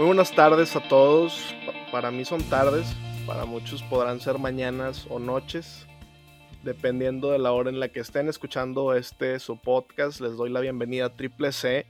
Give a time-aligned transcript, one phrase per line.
[0.00, 1.54] Muy buenas tardes a todos.
[1.66, 2.90] Pa- Para mí son tardes,
[3.26, 5.86] para muchos podrán ser mañanas o noches.
[6.62, 10.60] Dependiendo de la hora en la que estén escuchando este su podcast, les doy la
[10.60, 11.86] bienvenida a Triple C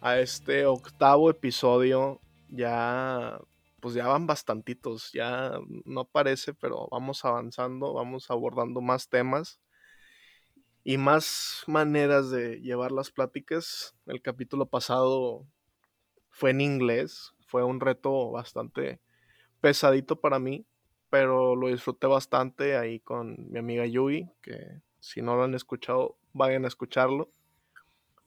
[0.00, 2.20] a este octavo episodio.
[2.48, 3.40] Ya,
[3.80, 9.60] pues ya van bastantitos, ya no parece, pero vamos avanzando, vamos abordando más temas
[10.84, 13.96] y más maneras de llevar las pláticas.
[14.06, 15.44] El capítulo pasado
[16.32, 19.00] fue en inglés, fue un reto bastante
[19.60, 20.66] pesadito para mí,
[21.10, 26.16] pero lo disfruté bastante ahí con mi amiga Yui, que si no lo han escuchado,
[26.32, 27.30] vayan a escucharlo,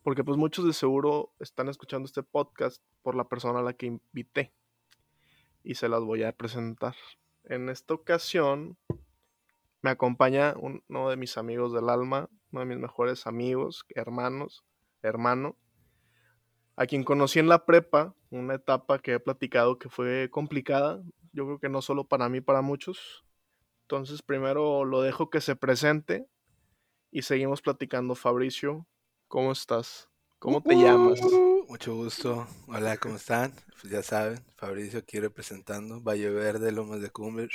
[0.03, 3.87] porque pues muchos de seguro están escuchando este podcast por la persona a la que
[3.87, 4.53] invité
[5.63, 6.95] y se las voy a presentar.
[7.43, 8.77] En esta ocasión
[9.81, 14.63] me acompaña uno de mis amigos del alma, uno de mis mejores amigos, hermanos,
[15.01, 15.57] hermano,
[16.75, 21.01] a quien conocí en la prepa, una etapa que he platicado que fue complicada,
[21.31, 23.25] yo creo que no solo para mí, para muchos.
[23.83, 26.27] Entonces primero lo dejo que se presente
[27.11, 28.15] y seguimos platicando.
[28.15, 28.87] Fabricio,
[29.27, 30.09] ¿cómo estás?
[30.39, 31.21] ¿Cómo te llamas?
[31.21, 32.47] Uh, Mucho gusto.
[32.67, 33.53] Hola, ¿cómo están?
[33.81, 37.47] Pues ya saben, Fabricio aquí representando Valle Verde, Lomas de Cumbre.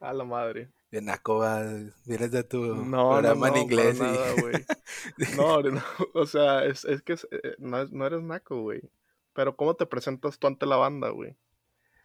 [0.00, 0.70] A la madre.
[0.90, 1.64] Bien, Nacoba,
[2.04, 3.98] vienes de tu No, programa no, en inglés.
[3.98, 4.34] para y- nada.
[5.36, 5.82] No, no,
[6.14, 8.80] o sea, es, es que es- eh, no, no eres naco, güey.
[9.34, 11.36] Pero ¿cómo te presentas tú ante la banda, güey?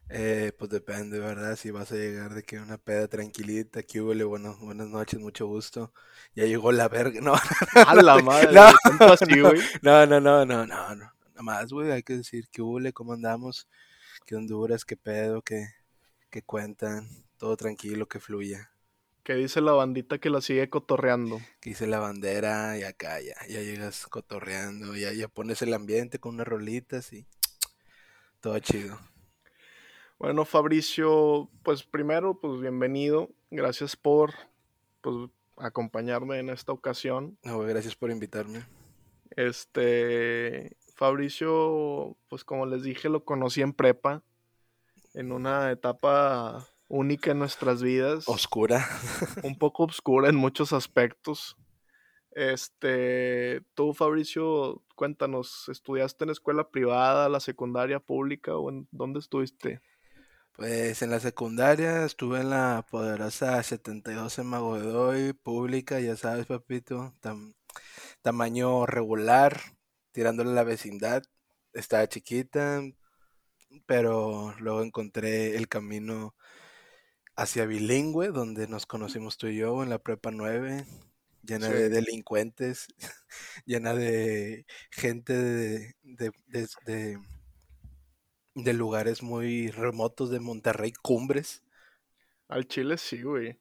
[0.10, 1.56] Eh, pues depende, ¿verdad?
[1.56, 5.48] Si vas a llegar de que una peda tranquilita, que hubo, bueno, buenas noches, mucho
[5.48, 5.94] gusto.
[6.36, 7.20] Ya llegó la verga.
[7.22, 7.34] No,
[7.88, 8.66] A la madre, No,
[9.14, 9.50] así, no.
[9.50, 9.62] güey.
[9.82, 11.12] no, no, no, no, no, no.
[11.30, 13.68] Nada más, güey, hay que decir que hubo, cómo andamos,
[14.26, 15.66] que Honduras, qué pedo, que,
[16.30, 17.08] que cuentan,
[17.42, 18.70] todo tranquilo, que fluya.
[19.24, 21.42] Que dice la bandita que la sigue cotorreando.
[21.60, 26.20] que hice la bandera y acá ya, ya llegas cotorreando, ya, ya pones el ambiente
[26.20, 27.26] con unas rolitas y
[28.42, 29.00] todo chido.
[30.20, 33.32] Bueno, Fabricio, pues primero, pues bienvenido.
[33.50, 34.36] Gracias por
[35.02, 37.40] pues, acompañarme en esta ocasión.
[37.42, 38.64] No, gracias por invitarme.
[39.32, 44.22] Este, Fabricio, pues como les dije, lo conocí en prepa,
[45.16, 48.86] en una etapa única en nuestras vidas, Oscura.
[49.44, 51.56] un poco oscura en muchos aspectos.
[52.32, 59.82] Este, tú, Fabricio, cuéntanos, ¿estudiaste en escuela privada, la secundaria pública o en dónde estuviste?
[60.54, 67.14] Pues en la secundaria estuve en la poderosa 72 en Magodoy, pública, ya sabes, papito,
[67.22, 67.56] tam-
[68.22, 69.60] tamaño regular,
[70.12, 71.24] tirándole a la vecindad.
[71.74, 72.82] Estaba chiquita,
[73.86, 76.36] pero luego encontré el camino
[77.42, 80.86] hacia bilingüe, donde nos conocimos tú y yo en la prepa 9,
[81.44, 82.88] llena de delincuentes,
[83.66, 87.20] llena de gente de, de, de- de-
[88.56, 91.64] de lugares muy remotos de Monterrey, cumbres,
[92.50, 93.58] Al Chile sí, güey.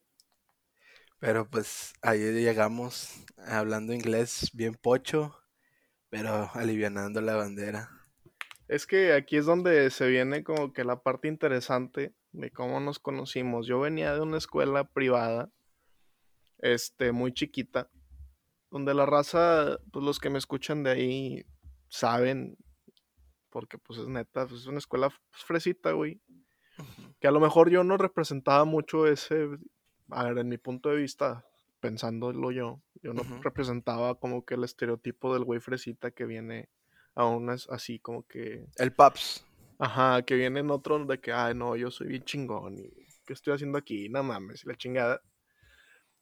[1.19, 5.35] pero pues ahí llegamos hablando inglés bien pocho,
[6.11, 7.91] pero alivianando la bandera.
[8.69, 12.99] Es que aquí es donde se viene como que la parte interesante de cómo nos
[12.99, 13.67] conocimos.
[13.67, 15.51] Yo venía de una escuela privada,
[16.59, 17.91] este, muy chiquita,
[18.71, 21.47] donde la raza, pues los que me escuchan de ahí
[21.89, 22.57] saben,
[23.51, 26.21] porque pues es neta, pues, es una escuela pues, fresita, güey.
[27.21, 29.49] Que a lo mejor yo no representaba mucho ese,
[30.09, 31.45] a ver, en mi punto de vista,
[31.81, 36.71] pensándolo yo, yo no representaba como que el estereotipo del güey fresita que viene
[37.15, 39.45] a unas así como que El Paps.
[39.81, 42.91] Ajá, que vienen otros de que, ay, no, yo soy bien chingón y
[43.25, 44.11] ¿qué estoy haciendo aquí?
[44.11, 45.23] No mames, la chingada.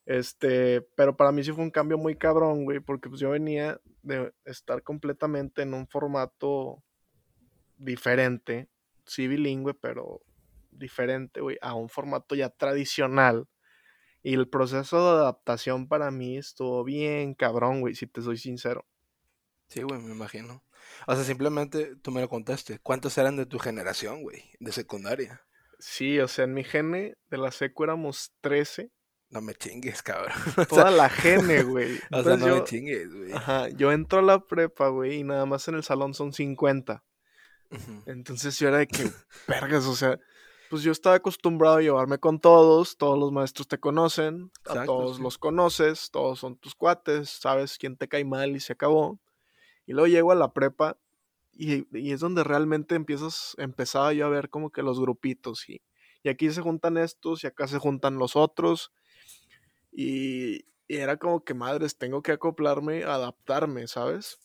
[0.06, 3.80] Este, pero para mí sí fue un cambio muy cabrón, güey, porque pues yo venía
[4.02, 6.84] de estar completamente en un formato
[7.76, 8.68] diferente,
[9.04, 10.22] sí bilingüe, pero
[10.70, 13.48] diferente, güey, a un formato ya tradicional.
[14.22, 18.86] Y el proceso de adaptación para mí estuvo bien cabrón, güey, si te soy sincero.
[19.66, 20.62] Sí, güey, me imagino.
[21.06, 22.78] O sea, simplemente tú me lo contaste.
[22.80, 24.44] ¿Cuántos eran de tu generación, güey?
[24.60, 25.42] De secundaria.
[25.78, 28.90] Sí, o sea, en mi gene de la secu éramos 13
[29.30, 30.32] No me chingues, cabrón.
[30.50, 31.98] O sea, Toda la gene, güey.
[32.12, 33.32] o sea, no me chingues, güey.
[33.32, 37.04] ajá, yo entro a la prepa, güey, y nada más en el salón son 50.
[37.70, 38.02] Ujú.
[38.06, 39.10] Entonces yo era de que,
[39.46, 40.18] vergas, o sea,
[40.68, 45.16] pues yo estaba acostumbrado a llevarme con todos, todos los maestros te conocen, a todos
[45.16, 45.22] sí.
[45.22, 49.18] los conoces, todos son tus cuates, sabes quién te cae mal y se acabó.
[49.88, 50.98] Y luego llego a la prepa
[51.50, 55.80] y, es donde realmente empiezas, empezaba yo a ver como que los grupitos y,
[56.28, 58.92] aquí se juntan estos y acá se juntan los otros
[59.90, 64.38] y era como que madres, tengo que acoplarme, adaptarme, ¿sabes?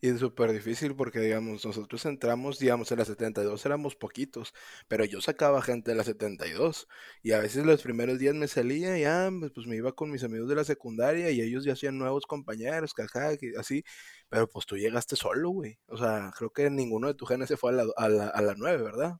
[0.00, 4.54] Y es súper difícil porque, digamos, nosotros entramos, digamos, en la 72 éramos poquitos,
[4.88, 6.88] pero yo sacaba gente de la 72
[7.22, 10.10] y a veces los primeros días me salía y ah, pues, pues me iba con
[10.10, 13.84] mis amigos de la secundaria y ellos ya hacían nuevos compañeros, caja, así,
[14.28, 15.78] pero pues tú llegaste solo, güey.
[15.86, 18.42] O sea, creo que ninguno de tus genes se fue a la, a la, a
[18.42, 19.18] la 9, ¿verdad?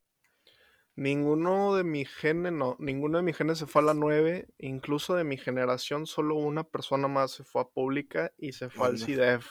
[0.95, 5.15] Ninguno de mi genes, no, ninguno de mis genes se fue a la 9, incluso
[5.15, 8.99] de mi generación solo una persona más se fue a pública y se fue al
[8.99, 9.47] CIDEF.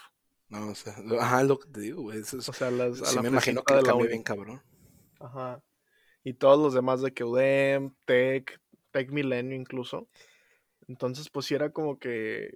[0.52, 2.20] No, o sea, ajá, lo que te digo, güey.
[2.20, 4.62] o sea, las, sí me imagino que la bien cabrón.
[5.18, 5.62] Ajá.
[6.24, 8.60] Y todos los demás de que UDEM, Tech,
[8.90, 10.08] Tech Milenio incluso.
[10.88, 12.50] Entonces, pues sí era como que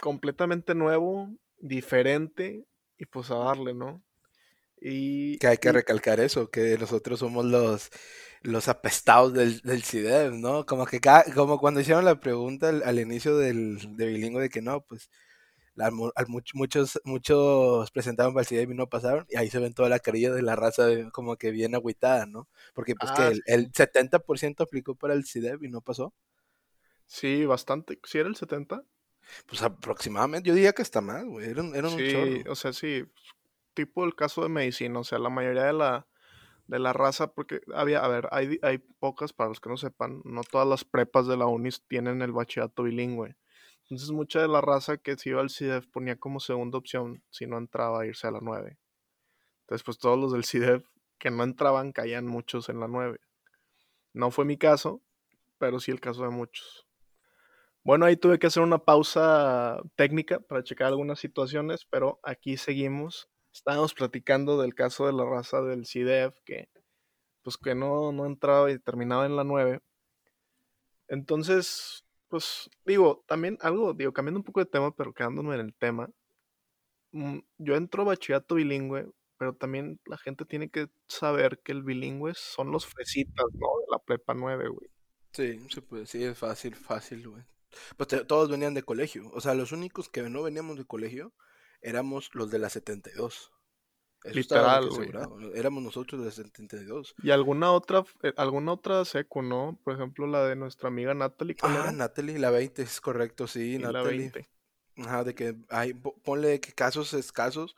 [0.00, 2.64] completamente nuevo, diferente,
[2.96, 4.04] y pues a darle, ¿no?
[4.80, 7.90] Y, que hay que recalcar eso, que nosotros somos los,
[8.42, 10.64] los apestados del, del CIDEF, ¿no?
[10.64, 11.00] Como que
[11.34, 15.10] como cuando hicieron la pregunta al, inicio del, de bilingüe de que no, pues
[16.54, 19.98] muchos, muchos presentaron para el CIDEF y no pasaron, y ahí se ven toda la
[19.98, 22.48] carilla de la raza como que bien agüitada, ¿no?
[22.74, 26.14] Porque pues que ah, el, el 70% aplicó para el CIDEF y no pasó.
[27.06, 27.98] Sí, bastante.
[28.04, 28.84] ¿Sí era el 70?
[29.46, 31.50] Pues aproximadamente, yo diría que está mal, güey.
[31.50, 33.04] Era, era un sí, o sea, sí,
[33.74, 36.06] tipo el caso de medicina, o sea, la mayoría de la,
[36.66, 40.22] de la raza, porque había, a ver, hay, hay pocas, para los que no sepan,
[40.24, 43.36] no todas las prepas de la UNIS tienen el bachillerato bilingüe.
[43.92, 47.46] Entonces mucha de la raza que se iba al CIDEF ponía como segunda opción, si
[47.46, 48.78] no entraba, a irse a la 9.
[49.60, 50.82] Entonces pues todos los del CIDEF
[51.18, 53.20] que no entraban caían muchos en la 9.
[54.14, 55.02] No fue mi caso,
[55.58, 56.86] pero sí el caso de muchos.
[57.84, 63.28] Bueno, ahí tuve que hacer una pausa técnica para checar algunas situaciones, pero aquí seguimos
[63.52, 66.70] estábamos platicando del caso de la raza del CIDEF que
[67.42, 69.82] pues que no, no entraba y terminaba en la 9.
[71.08, 75.74] Entonces, pues digo, también algo, digo, cambiando un poco de tema, pero quedándome en el
[75.74, 76.08] tema,
[77.10, 82.32] mm, yo entro bachillerato bilingüe, pero también la gente tiene que saber que el bilingüe
[82.34, 83.66] son los fresitas, ¿no?
[83.80, 84.88] De la prepa 9, güey.
[85.34, 87.44] Sí, se puede decir, es fácil, fácil, güey.
[87.98, 91.34] Pues todos venían de colegio, o sea, los únicos que no veníamos de colegio
[91.82, 93.52] éramos los de la 72.
[94.24, 95.10] Eso Literal, güey.
[95.54, 97.14] Éramos nosotros de la 72.
[97.22, 99.78] Y alguna otra, eh, alguna otra secu, ¿no?
[99.82, 101.56] Por ejemplo, la de nuestra amiga Natalie.
[101.62, 104.02] Ah, Natalie, la 20, es correcto, sí, Natalie.
[104.02, 104.48] La 20.
[104.98, 107.74] Ajá, de que hay, ponle que casos escasos,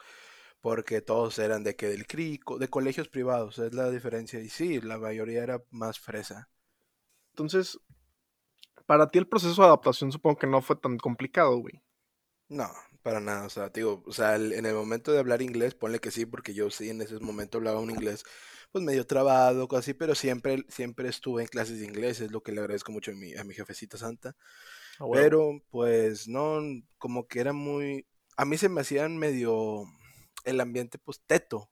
[0.61, 4.41] porque todos eran de que del CRICO, de colegios privados, es la diferencia.
[4.41, 6.51] Y sí, la mayoría era más fresa.
[7.33, 7.79] Entonces,
[8.87, 11.83] para ti el proceso de adaptación supongo que no fue tan complicado, güey.
[12.49, 12.69] No,
[13.05, 16.11] para nada, o sea, digo, o sea, en el momento de hablar inglés, ponle que
[16.11, 18.25] sí, porque yo sí en ese momento hablaba un inglés,
[18.73, 22.53] pues medio trabado, así, pero siempre, siempre estuve en clases de inglés, es lo que
[22.53, 24.35] le agradezco mucho a mi, a mi jefecita santa.
[24.99, 26.61] Ah, pero, pues, no,
[26.99, 28.07] como que era muy,
[28.39, 29.85] a mí se me hacían medio
[30.45, 31.71] el ambiente, pues, teto.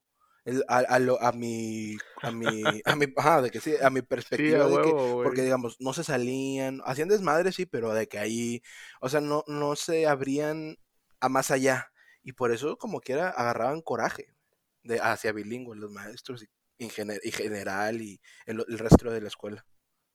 [0.67, 3.05] a, a, mi a mi a mi
[3.41, 4.91] de que sí, a mi perspectiva de que,
[5.23, 8.61] porque digamos no se salían hacían desmadre sí pero de que ahí
[8.99, 10.77] o sea no no se abrían
[11.23, 11.91] a más allá.
[12.21, 14.35] Y por eso como quiera agarraban coraje
[14.83, 16.45] de, hacia bilingües los maestros
[16.77, 19.65] y, general y el, resto de la escuela.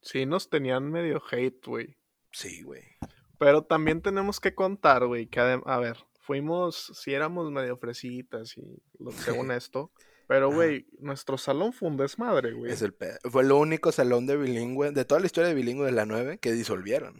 [0.02, 1.96] Sí, nos tenían medio hate, güey.
[2.30, 2.84] Sí, güey.
[3.38, 8.82] Pero también tenemos que contar, güey, que a ver, fuimos, si éramos medio fresitas y
[9.24, 9.90] según esto,
[10.28, 12.70] pero, güey, nuestro salón fue un desmadre, güey.
[12.70, 12.94] Es el
[13.30, 16.36] Fue el único salón de bilingüe, de toda la historia de bilingüe de la 9,
[16.36, 17.16] que disolvieron.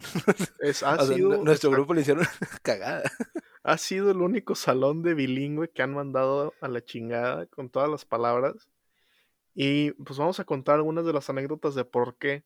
[0.59, 2.23] Es, ha sido, nuestro grupo le hicieron
[2.61, 3.11] cagada.
[3.63, 7.89] Ha sido el único salón de bilingüe que han mandado a la chingada con todas
[7.89, 8.69] las palabras.
[9.53, 12.43] Y pues vamos a contar algunas de las anécdotas de por qué.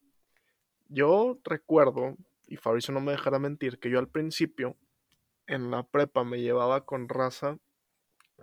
[0.89, 2.17] Yo recuerdo,
[2.47, 4.75] y Fabricio no me dejará mentir, que yo al principio,
[5.47, 7.57] en la prepa, me llevaba con raza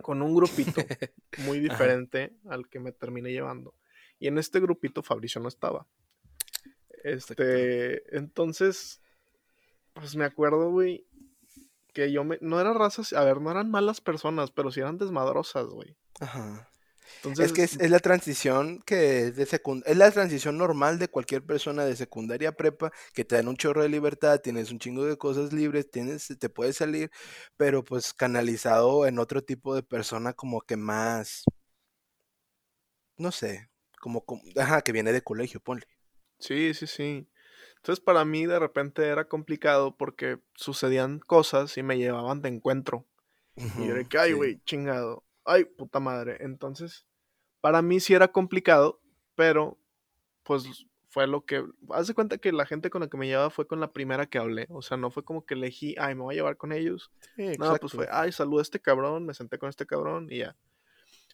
[0.01, 0.81] con un grupito
[1.45, 3.75] muy diferente al que me terminé llevando.
[4.19, 5.87] Y en este grupito Fabricio no estaba.
[7.03, 9.01] Este, entonces,
[9.93, 11.07] pues me acuerdo, güey,
[11.93, 14.97] que yo me, no era razas, a ver, no eran malas personas, pero sí eran
[14.97, 15.95] desmadrosas, güey.
[16.19, 16.71] Ajá
[17.39, 21.85] es que es, la transición que es de es la transición normal de cualquier persona
[21.85, 25.17] de secundaria a prepa, que te dan un chorro de libertad, tienes un chingo de
[25.17, 27.11] cosas libres, tienes, te puedes salir,
[27.57, 31.43] pero pues canalizado en otro tipo de persona como que más,
[33.17, 33.69] no sé,
[33.99, 35.85] como, como ajá, que viene de colegio, ponle.
[36.39, 37.27] Sí, sí, sí.
[37.81, 43.05] Entonces para mí de repente era complicado porque sucedían cosas y me llevaban de encuentro.
[43.55, 46.37] y yo de que, ay, güey, chingado ay, puta madre.
[46.41, 47.05] Entonces,
[47.61, 49.01] para mí sí era complicado,
[49.35, 49.77] pero
[50.43, 51.63] pues fue lo que.
[51.89, 54.25] Haz de cuenta que la gente con la que me llevaba fue con la primera
[54.27, 54.67] que hablé.
[54.69, 57.11] O sea, no fue como que elegí, ay, me voy a llevar con ellos.
[57.37, 60.55] no, pues fue, ay, saluda a este cabrón, me senté con este cabrón y ya.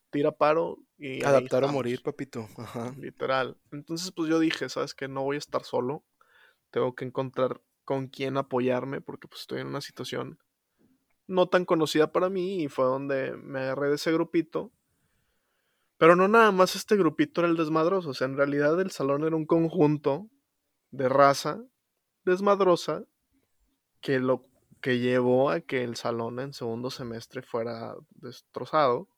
[0.09, 1.23] Tira paro y.
[1.23, 2.47] Adaptar o morir, papito.
[2.57, 2.93] Ajá.
[2.97, 3.57] Literal.
[3.71, 5.07] Entonces, pues yo dije, ¿sabes qué?
[5.07, 6.03] No voy a estar solo.
[6.71, 10.39] Tengo que encontrar con quién apoyarme porque pues estoy en una situación
[11.25, 14.71] no tan conocida para mí y fue donde me agarré de ese grupito
[15.97, 19.23] pero no nada más este grupito era el desmadroso, o sea, en realidad el salón
[19.23, 20.29] era un conjunto
[20.91, 21.63] de raza
[22.23, 23.03] desmadrosa
[23.99, 24.45] que lo
[24.79, 29.09] que llevó a que el salón en segundo semestre fuera destrozado.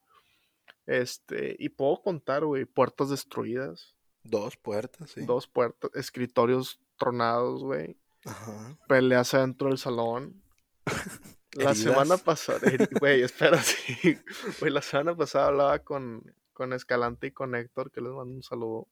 [0.86, 3.96] Este, y puedo contar, güey, puertas destruidas.
[4.24, 5.26] Dos puertas, sí.
[5.26, 7.98] Dos puertas, escritorios tronados, güey.
[8.26, 8.78] Ajá.
[8.88, 10.44] Peleas adentro del salón.
[11.54, 12.60] la semana pasada,
[13.00, 14.18] güey, espera, sí.
[14.60, 18.44] Güey, la semana pasada hablaba con, con Escalante y con Héctor, que les mando un
[18.44, 18.88] saludo.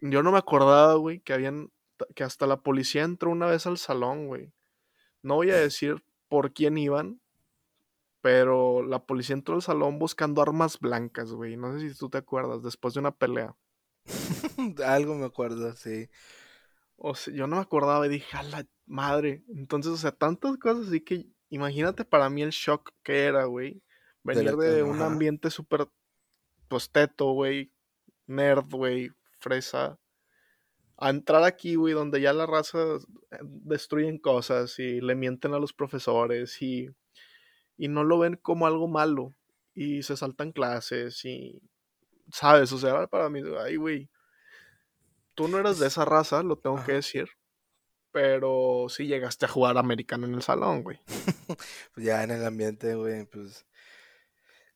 [0.00, 1.72] Yo no me acordaba, güey, que habían,
[2.14, 4.52] que hasta la policía entró una vez al salón, güey.
[5.22, 7.20] No voy a decir por quién iban,
[8.20, 11.56] pero la policía entró al salón buscando armas blancas, güey.
[11.56, 13.54] No sé si tú te acuerdas, después de una pelea.
[14.84, 16.08] Algo me acuerdo, sí.
[16.96, 19.44] O sea, yo no me acordaba y dije, a la madre.
[19.48, 23.82] Entonces, o sea, tantas cosas así que imagínate para mí el shock que era, güey.
[24.22, 25.88] Venir de, un ambiente súper
[26.68, 27.70] pues teto, güey,
[28.26, 29.98] nerd, güey, fresa,
[30.96, 32.78] a entrar aquí, güey, donde ya la raza
[33.30, 36.88] eh, destruyen cosas y le mienten a los profesores y,
[37.76, 39.34] y no lo ven como algo malo
[39.74, 41.60] y se saltan clases y,
[42.32, 42.72] ¿sabes?
[42.72, 44.08] O sea, para mí, ay, güey,
[45.36, 47.28] tú no eras de esa raza, lo tengo que decir.
[48.10, 50.98] Pero sí llegaste a jugar americano en el salón, güey.
[51.94, 53.66] pues ya en el ambiente, güey, pues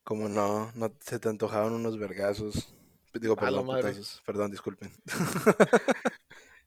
[0.04, 2.72] como no, no se te antojaban unos vergazos.
[3.14, 3.66] Digo, perdón,
[4.24, 4.92] Perdón, disculpen.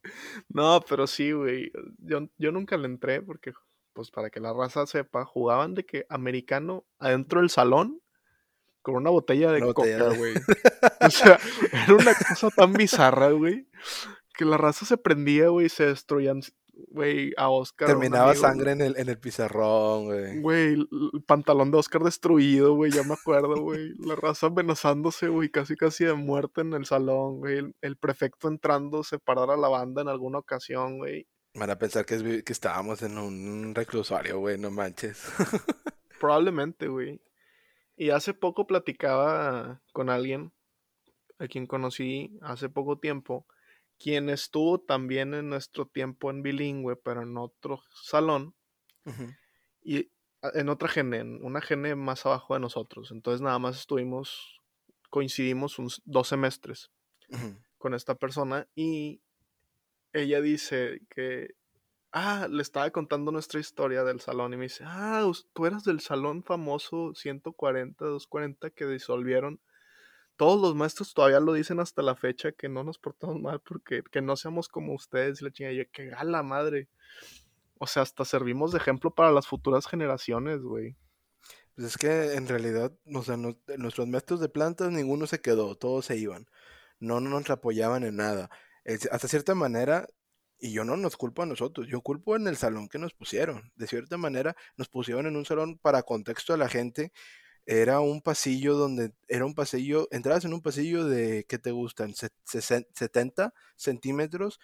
[0.49, 1.71] no, pero sí, güey.
[1.99, 3.53] Yo, yo nunca le entré porque,
[3.93, 8.02] pues para que la raza sepa, jugaban de que americano adentro del salón
[8.83, 10.35] con una botella de coca, güey.
[11.01, 11.39] o sea,
[11.71, 13.67] era una cosa tan bizarra, güey,
[14.35, 16.41] que la raza se prendía, güey, y se destruían
[16.89, 17.87] güey, a Oscar.
[17.87, 20.41] Terminaba sangre en el, en el pizarrón, güey.
[20.41, 23.93] Güey, el pantalón de Oscar destruido, güey, ya me acuerdo, güey.
[23.99, 27.73] La raza amenazándose, güey, casi casi de muerte en el salón, güey.
[27.81, 31.25] El, prefecto entrando a separar a la banda en alguna ocasión, güey.
[31.55, 35.23] Van a pensar que, que estábamos en un reclusorio, güey, no manches.
[36.19, 37.21] Probablemente, güey.
[37.95, 40.51] Y hace poco platicaba con alguien
[41.39, 43.45] a quien conocí hace poco tiempo
[43.99, 48.53] quien estuvo también en nuestro tiempo en bilingüe, pero en otro salón,
[49.81, 50.09] y
[50.41, 53.11] en otra gene, en una gene más abajo de nosotros.
[53.11, 54.61] Entonces nada más estuvimos,
[55.09, 56.91] coincidimos dos semestres
[57.77, 59.21] con esta persona y
[60.11, 61.55] ella dice que,
[62.13, 65.99] ah, le estaba contando nuestra historia del salón y me dice, ah, tú eras del
[65.99, 69.59] salón famoso 140, 240 que disolvieron
[70.35, 74.03] todos los maestros todavía lo dicen hasta la fecha que no nos portamos mal porque
[74.03, 75.75] que no seamos como ustedes y la chingada.
[75.75, 76.89] Yo, que gala madre.
[77.77, 80.95] O sea, hasta servimos de ejemplo para las futuras generaciones, güey.
[81.75, 86.05] Pues es que en realidad, o sea, nuestros maestros de plantas ninguno se quedó, todos
[86.05, 86.47] se iban.
[86.99, 88.49] No, no nos apoyaban en nada.
[89.11, 90.07] hasta cierta manera,
[90.59, 93.71] y yo no nos culpo a nosotros, yo culpo en el salón que nos pusieron.
[93.75, 97.11] De cierta manera, nos pusieron en un salón para contexto a la gente
[97.65, 102.13] era un pasillo donde, era un pasillo, entrabas en un pasillo de, ¿qué te gustan?
[102.43, 104.59] 70 centímetros,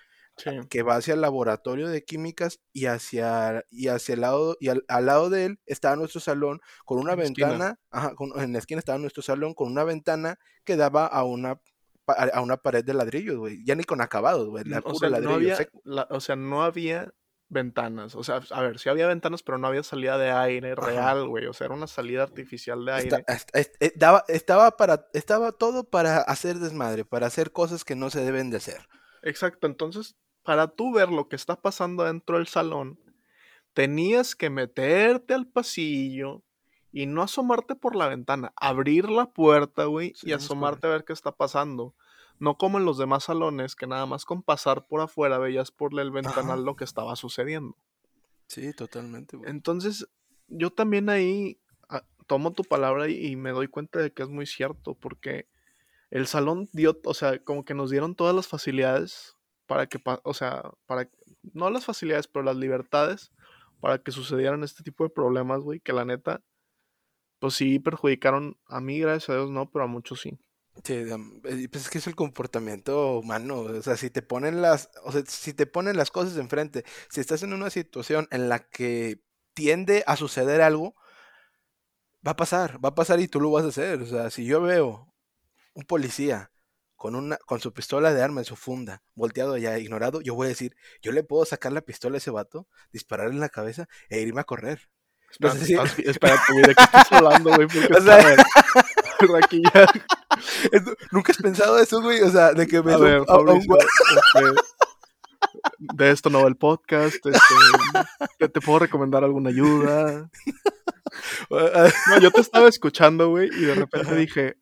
[0.69, 4.85] que va hacia el laboratorio de químicas y hacia, y hacia el lado, y al,
[4.87, 7.79] lado de él estaba nuestro salón con una ventana,
[8.35, 11.59] en la esquina estaba nuestro salón con una ventana que daba a una
[12.11, 13.63] a una pared de ladrillos, güey.
[13.65, 14.63] Ya ni con acabados, güey.
[14.83, 15.57] o, sea, no había,
[16.09, 17.13] o sea, no había
[17.49, 18.15] ventanas.
[18.15, 21.47] O sea, a ver, sí había ventanas, pero no había salida de aire real, güey.
[21.47, 23.25] O sea, era una salida artificial de aire.
[23.53, 23.93] Eh,
[24.27, 28.57] estaba, para, estaba todo para hacer desmadre, para hacer cosas que no se deben de
[28.57, 28.87] hacer.
[29.23, 29.67] Exacto.
[29.67, 32.99] Entonces, para tú ver lo que está pasando dentro del salón,
[33.73, 36.43] tenías que meterte al pasillo
[36.91, 41.13] y no asomarte por la ventana, abrir la puerta, güey, y asomarte a ver qué
[41.13, 41.93] está pasando.
[42.39, 45.97] No como en los demás salones, que nada más con pasar por afuera veías por
[45.99, 47.75] el ventanal lo que estaba sucediendo.
[48.47, 49.37] Sí, totalmente.
[49.45, 50.07] Entonces,
[50.47, 54.45] yo también ahí ah, tomo tu palabra y, me doy cuenta de que es muy
[54.45, 55.47] cierto, porque
[56.09, 59.35] el salón dio, o sea, como que nos dieron todas las facilidades
[59.67, 61.09] para que, o sea, para,
[61.53, 63.31] no las facilidades, pero las libertades
[63.79, 66.41] para que sucedieran este tipo de problemas, güey, que la neta,
[67.39, 70.37] pues sí perjudicaron a mí, gracias a Dios, no, pero a muchos sí.
[70.83, 71.03] Sí,
[71.71, 75.23] pues es que es el comportamiento humano, o sea, si te ponen las, o sea,
[75.27, 79.21] si te ponen las cosas enfrente, si estás en una situación en la que
[79.53, 80.95] tiende a suceder algo,
[82.25, 84.45] va a pasar, va a pasar y tú lo vas a hacer, o sea, si
[84.45, 85.13] yo veo
[85.73, 86.51] un policía
[86.95, 90.47] con una, con su pistola de arma en su funda, volteado ya, ignorado, yo voy
[90.47, 93.87] a decir, yo le puedo sacar la pistola a ese vato, dispararle en la cabeza
[94.09, 94.89] e irme a correr.
[95.31, 97.67] Espérate, güey, ¿de qué estás hablando, güey?
[97.67, 98.17] O sea,
[99.43, 99.85] aquí ya
[101.11, 102.21] Nunca has pensado eso, güey.
[102.21, 102.93] O sea, de que me.
[102.93, 104.45] A ver, este,
[105.79, 107.15] de esto no va el podcast.
[107.25, 110.29] Este, te, puedo recomendar alguna ayuda.
[111.49, 114.57] No, yo te estaba escuchando, güey, y de repente dije,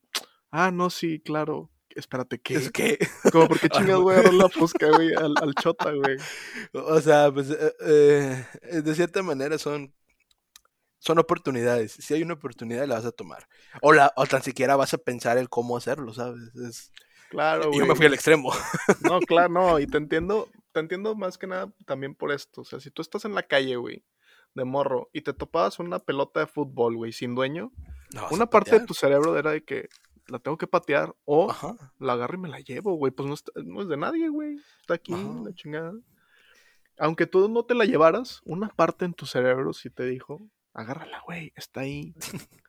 [0.49, 1.69] ah, no, sí, claro.
[1.89, 2.55] Espérate, ¿qué?
[2.55, 2.97] ¿Es qué?
[3.33, 6.15] Como, porque chingas voy a la fusca, güey, al, al, chota, güey?
[6.71, 9.93] O sea, pues, eh, eh, de cierta manera son
[10.99, 11.93] son oportunidades.
[11.93, 13.47] Si hay una oportunidad, la vas a tomar.
[13.81, 16.55] O, la, o tan siquiera vas a pensar el cómo hacerlo, ¿sabes?
[16.55, 16.91] Es...
[17.29, 18.53] Claro, Yo me fui al extremo.
[19.01, 19.79] No, claro, no.
[19.79, 22.61] Y te entiendo, te entiendo más que nada también por esto.
[22.61, 24.05] O sea, si tú estás en la calle, güey,
[24.53, 27.71] de morro, y te topabas una pelota de fútbol, güey, sin dueño,
[28.31, 29.89] una parte de tu cerebro era de que
[30.27, 31.53] la tengo que patear o
[31.99, 33.11] la agarro y me la llevo, güey.
[33.11, 34.57] Pues no, no es de nadie, güey.
[34.79, 35.93] Está aquí, la chingada.
[36.97, 41.21] Aunque tú no te la llevaras, una parte en tu cerebro sí te dijo, agárrala,
[41.25, 42.13] güey, está ahí.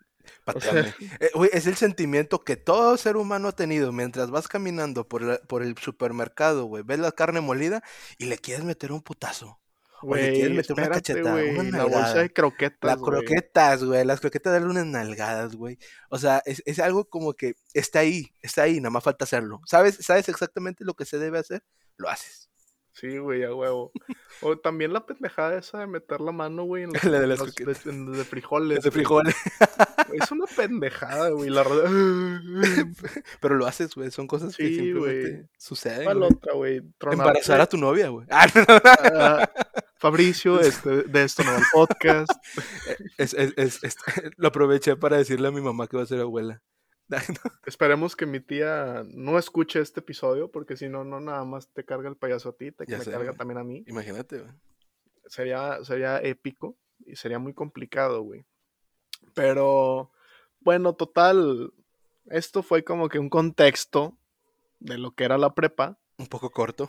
[1.20, 5.62] Eh, es el sentimiento que todo ser humano ha tenido mientras vas caminando por, por
[5.62, 6.82] el supermercado, güey.
[6.82, 7.82] Ves la carne molida
[8.18, 9.58] y le quieres meter un putazo.
[10.02, 12.78] O le quieres meter una cacheta, una La bolsa de croquetas.
[12.82, 14.04] Las croquetas, güey.
[14.04, 15.78] Las croquetas darle unas nalgadas, güey.
[16.10, 19.60] O sea, es, es, algo como que está ahí, está ahí, nada más falta hacerlo.
[19.64, 21.64] ¿Sabes, ¿Sabes exactamente lo que se debe hacer?
[21.96, 22.47] Lo haces.
[22.98, 23.92] Sí, güey, a huevo.
[24.40, 28.24] O también la pendejada esa de meter la mano, güey, en, la de, las de,
[28.24, 28.82] frijoles.
[28.82, 29.36] De frijoles.
[30.12, 31.48] Es una pendejada, güey.
[31.48, 31.62] La...
[33.40, 34.10] Pero lo haces, güey.
[34.10, 36.04] Son cosas que simplemente suceden.
[36.04, 36.82] ¿Cuál otra, güey?
[37.00, 38.26] Embarazar a tu novia, güey.
[39.20, 39.48] Ah,
[39.96, 42.30] Fabricio, este, de esto no va el podcast.
[43.16, 43.96] Es, es, es,
[44.36, 46.62] lo aproveché para decirle a mi mamá que va a ser abuela.
[47.66, 51.84] Esperemos que mi tía no escuche este episodio, porque si no, no nada más te
[51.84, 53.84] carga el payaso a ti, te me carga también a mí.
[53.86, 54.44] Imagínate,
[55.26, 58.46] Sería, sería épico y sería muy complicado, güey.
[59.34, 60.10] Pero,
[60.60, 61.72] bueno, total,
[62.26, 64.16] esto fue como que un contexto
[64.80, 65.98] de lo que era la prepa.
[66.16, 66.88] Un poco corto.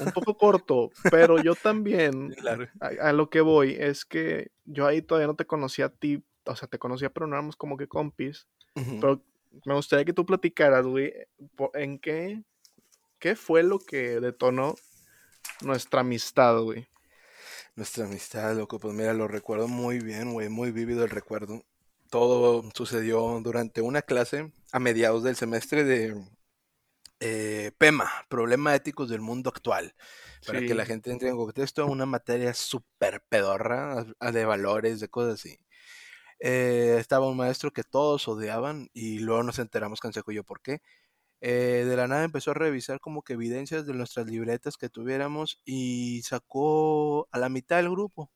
[0.00, 2.34] Un poco corto, pero yo también,
[2.80, 6.56] a, lo que voy, es que yo ahí todavía no te conocía a ti, o
[6.56, 8.48] sea, te conocía, pero no éramos como que compis.
[8.74, 9.22] Pero
[9.64, 11.12] me gustaría que tú platicaras, güey,
[11.74, 12.42] en qué,
[13.18, 14.74] qué fue lo que detonó
[15.60, 16.88] nuestra amistad, güey.
[17.76, 21.64] Nuestra amistad, loco, pues mira, lo recuerdo muy bien, güey, muy vívido el recuerdo.
[22.10, 26.14] Todo sucedió durante una clase a mediados del semestre de
[27.20, 29.94] eh, PEMA, Problema Éticos del Mundo Actual.
[30.46, 35.40] Para que la gente entre en contexto, una materia súper pedorra de valores, de cosas
[35.40, 35.58] así.
[36.46, 40.60] Eh, estaba un maestro que todos odiaban y luego nos enteramos, Canseco y yo, por
[40.60, 40.82] qué.
[41.40, 45.62] Eh, de la nada empezó a revisar como que evidencias de nuestras libretas que tuviéramos
[45.64, 48.30] y sacó a la mitad del grupo,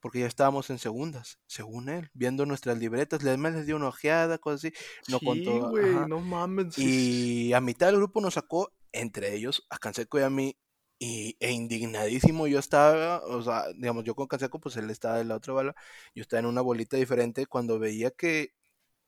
[0.00, 4.38] porque ya estábamos en segundas, según él, viendo nuestras libretas, les, les dio una ojeada,
[4.38, 4.72] cosas así,
[5.08, 5.70] no contó.
[6.08, 6.78] no mames.
[6.78, 10.56] Y a mitad del grupo nos sacó, entre ellos, a Canseco y a mí,
[10.98, 15.30] y, e indignadísimo yo estaba, o sea, digamos, yo con Canseco, pues él estaba del
[15.30, 15.74] otro bala,
[16.14, 18.54] yo estaba en una bolita diferente cuando veía que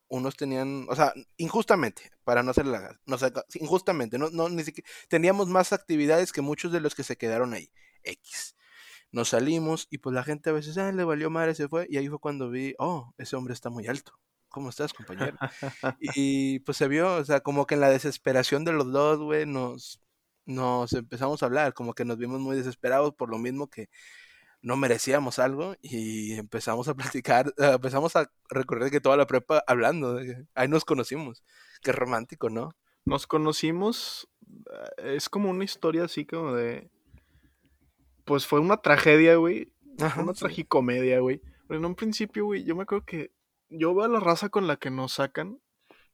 [0.09, 4.65] unos tenían, o sea, injustamente, para no hacer la, no sé, injustamente, no, no, ni
[4.65, 7.73] siquiera, teníamos más actividades que muchos de los que se quedaron ahí,
[8.05, 8.57] X.
[9.13, 11.97] Nos salimos y pues la gente a veces, ah, le valió madre, se fue, y
[11.97, 14.13] ahí fue cuando vi, oh, ese hombre está muy alto.
[14.49, 15.37] ¿Cómo estás, compañero?
[16.01, 19.47] y pues se vio, o sea, como que en la desesperación de los dos, güey,
[19.47, 20.01] nos,
[20.51, 23.89] nos empezamos a hablar, como que nos vimos muy desesperados por lo mismo que
[24.63, 29.63] no merecíamos algo y empezamos a platicar, eh, empezamos a recorrer que toda la prepa
[29.67, 30.21] hablando,
[30.55, 31.43] ahí nos conocimos,
[31.83, 32.75] qué romántico, ¿no?
[33.05, 34.29] Nos conocimos,
[34.99, 36.91] eh, es como una historia así como de,
[38.25, 39.73] pues fue una tragedia, güey,
[40.17, 43.33] una tragicomedia, güey, pero en un principio, güey, yo me acuerdo que
[43.69, 45.61] yo veo a la raza con la que nos sacan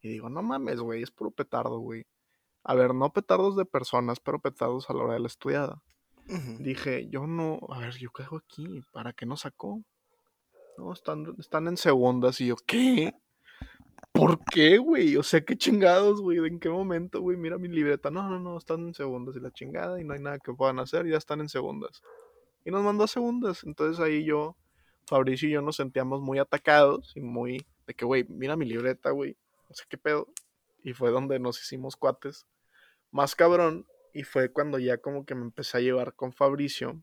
[0.01, 2.05] y digo, no mames, güey, es puro petardo, güey.
[2.67, 5.81] A ver, no petardos de personas, pero petardos a la hora de la estudiada.
[6.59, 9.81] Dije, yo no, a ver, yo qué hago aquí, ¿para qué no sacó?
[10.77, 13.13] No, están, están en segundas y yo, ¿qué?
[14.11, 15.15] ¿Por qué, güey?
[15.15, 17.37] O sea, qué chingados, güey, ¿en qué momento, güey?
[17.37, 18.11] Mira mi libreta.
[18.11, 20.79] No, no, no, están en segundas y la chingada y no hay nada que puedan
[20.79, 22.01] hacer, ya están en segundas.
[22.65, 23.63] Y nos mandó a segundas.
[23.63, 24.57] Entonces ahí yo,
[25.05, 29.11] Fabricio y yo nos sentíamos muy atacados y muy de que, güey, mira mi libreta,
[29.11, 29.37] güey.
[29.69, 30.27] No sé qué pedo.
[30.83, 32.45] y fue donde nos hicimos cuates
[33.17, 37.01] más cabrón y fue cuando ya como que me empecé a llevar con Fabricio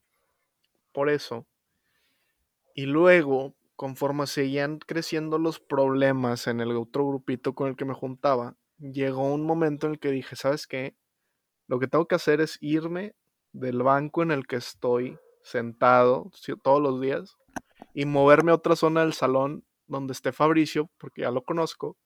[0.92, 1.48] por eso.
[2.72, 7.94] Y luego, conforme seguían creciendo los problemas en el otro grupito con el que me
[7.94, 10.96] juntaba, llegó un momento en el que dije, ¿sabes qué?
[11.66, 13.16] Lo que tengo que hacer es irme
[13.50, 16.30] del banco en el que estoy sentado
[16.62, 17.36] todos los días
[17.92, 21.96] y moverme a otra zona del salón donde esté Fabricio, porque ya lo conozco,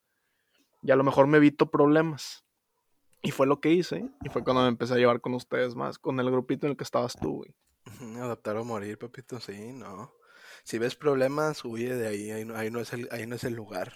[0.80, 2.47] y a lo mejor me evito problemas.
[3.22, 5.98] Y fue lo que hice, y fue cuando me empecé a llevar con ustedes más,
[5.98, 7.54] con el grupito en el que estabas tú, güey.
[8.20, 10.12] Adaptar o morir, papito, sí, no.
[10.62, 13.92] Si ves problemas, huye de ahí, ahí no, es el, ahí no es el lugar.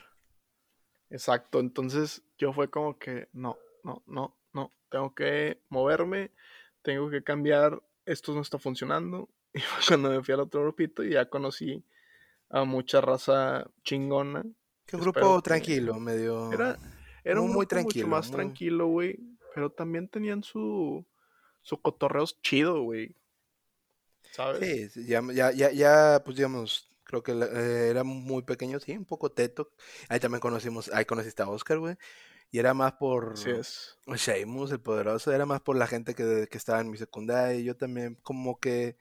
[1.10, 6.32] Exacto, entonces yo fue como que, no, no, no, no, tengo que moverme,
[6.82, 9.28] tengo que cambiar, esto no está funcionando.
[9.54, 11.84] Y fue cuando me fui al otro grupito y ya conocí
[12.48, 14.42] a mucha raza chingona.
[14.92, 16.50] Un grupo tranquilo, medio...
[16.50, 16.78] Era,
[17.24, 19.18] era un muy tranquilo, mucho más tranquilo, güey,
[19.54, 21.06] pero también tenían su,
[21.62, 23.14] su cotorreo chido, güey.
[24.30, 24.92] ¿Sabes?
[24.92, 29.04] Sí, ya, ya, ya, ya, pues digamos, creo que eh, era muy pequeño, sí, un
[29.04, 29.70] poco teto.
[30.08, 31.96] Ahí también conocimos, ahí conociste a Oscar, güey.
[32.50, 33.98] Y era más por sí es.
[34.06, 37.58] Sheamus, el poderoso, era más por la gente que, que estaba en mi secundaria.
[37.58, 38.96] Y yo también, como que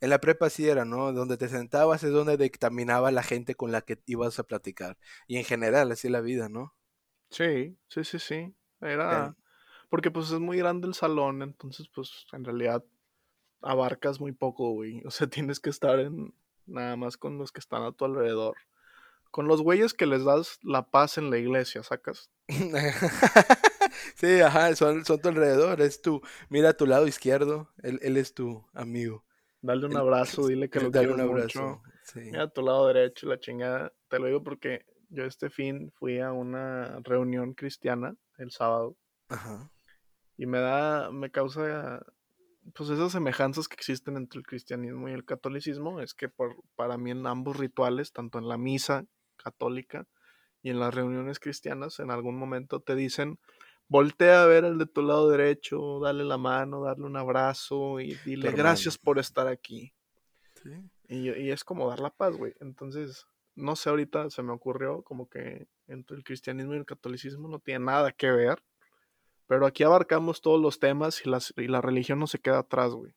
[0.00, 1.12] en la prepa sí era, ¿no?
[1.12, 4.98] Donde te sentabas es donde dictaminaba la gente con la que ibas a platicar.
[5.28, 6.74] Y en general, así la vida, ¿no?
[7.32, 8.54] Sí, sí, sí, sí.
[8.80, 9.34] Era.
[9.88, 12.82] Porque pues es muy grande el salón, entonces pues en realidad
[13.60, 15.02] abarcas muy poco, güey.
[15.04, 16.34] O sea, tienes que estar en
[16.66, 18.56] nada más con los que están a tu alrededor.
[19.30, 22.30] Con los güeyes que les das la paz en la iglesia, ¿sacas?
[24.14, 28.18] sí, ajá, son, son tu alrededor, es tu, mira a tu lado izquierdo, él, él
[28.18, 29.24] es tu amigo.
[29.62, 31.82] Dale un abrazo, dile que lo Dale un abrazo.
[32.14, 33.92] Mira a tu lado derecho, la chingada.
[34.08, 38.96] Te lo digo porque yo este fin fui a una reunión cristiana el sábado.
[39.28, 39.70] Ajá.
[40.36, 42.04] Y me da, me causa
[42.74, 46.96] pues esas semejanzas que existen entre el cristianismo y el catolicismo es que por, para
[46.96, 49.04] mí en ambos rituales, tanto en la misa
[49.36, 50.06] católica
[50.62, 53.38] y en las reuniones cristianas, en algún momento te dicen,
[53.88, 58.14] voltea a ver al de tu lado derecho, dale la mano, darle un abrazo y
[58.24, 59.92] dile gracias por estar aquí.
[61.08, 62.54] Y, y, es como dar la paz, güey.
[62.60, 67.48] Entonces, no sé, ahorita se me ocurrió como que entre el cristianismo y el catolicismo
[67.48, 68.62] no tiene nada que ver
[69.52, 73.14] pero aquí abarcamos todos los temas y, y la religión no se queda atrás, güey.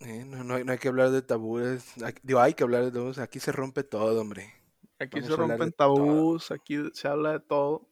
[0.00, 1.92] Eh, no, hay, que hablar de tabúes.
[2.22, 3.18] digo, hay que hablar de tabúes.
[3.18, 4.54] Aquí se rompe todo, hombre.
[4.98, 7.86] Aquí se rompen tabús, aquí se habla de todo.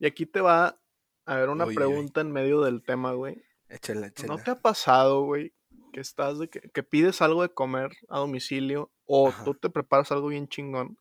[0.00, 0.80] Y aquí te va
[1.26, 3.40] a ver una pregunta en medio del tema, güey.
[3.68, 4.26] Échale, échale.
[4.26, 5.54] ¿No te ha pasado, güey,
[5.90, 10.12] que estás de que, que, pides algo de comer a domicilio o tú te preparas
[10.12, 10.98] algo bien chingón?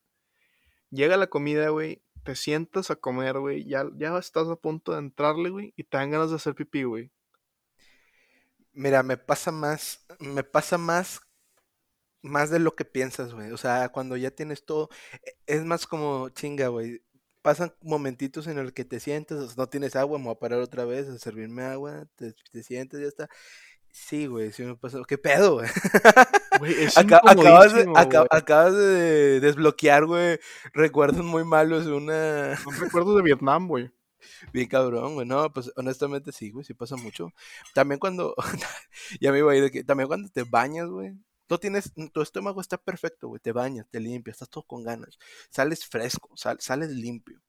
[0.89, 4.99] Llega la comida, güey, te sientas a comer, güey, ya, ya estás a punto de
[4.99, 7.09] entrarle, güey, y te dan ganas de hacer pipí, güey.
[8.73, 11.21] Mira, me pasa más, me pasa más,
[12.21, 13.51] más de lo que piensas, güey.
[13.51, 14.89] O sea, cuando ya tienes todo,
[15.23, 17.01] e, es más como chinga, güey.
[17.41, 20.85] Pasan momentitos en el que te sientes, no tienes agua, me voy a parar otra
[20.85, 23.29] vez a servirme agua, te, te sientes, ya está.
[24.05, 25.03] Sí, güey, sí me pasó.
[25.03, 25.67] ¿Qué pedo, güey?
[26.95, 27.91] acabas, de,
[28.29, 30.39] acabas de desbloquear, güey,
[30.71, 32.57] recuerdos muy malos de una...
[32.65, 33.91] Un recuerdo de Vietnam, güey.
[34.53, 35.27] Bien cabrón, güey.
[35.27, 37.33] No, pues honestamente sí, güey, sí pasa mucho.
[37.73, 38.33] También cuando,
[39.19, 41.13] ya me iba a ir de que, también cuando te bañas, güey.
[41.47, 43.41] Tú tienes, tu estómago está perfecto, güey.
[43.41, 45.17] Te bañas, te limpias, estás todo con ganas.
[45.49, 47.41] Sales fresco, sales limpio.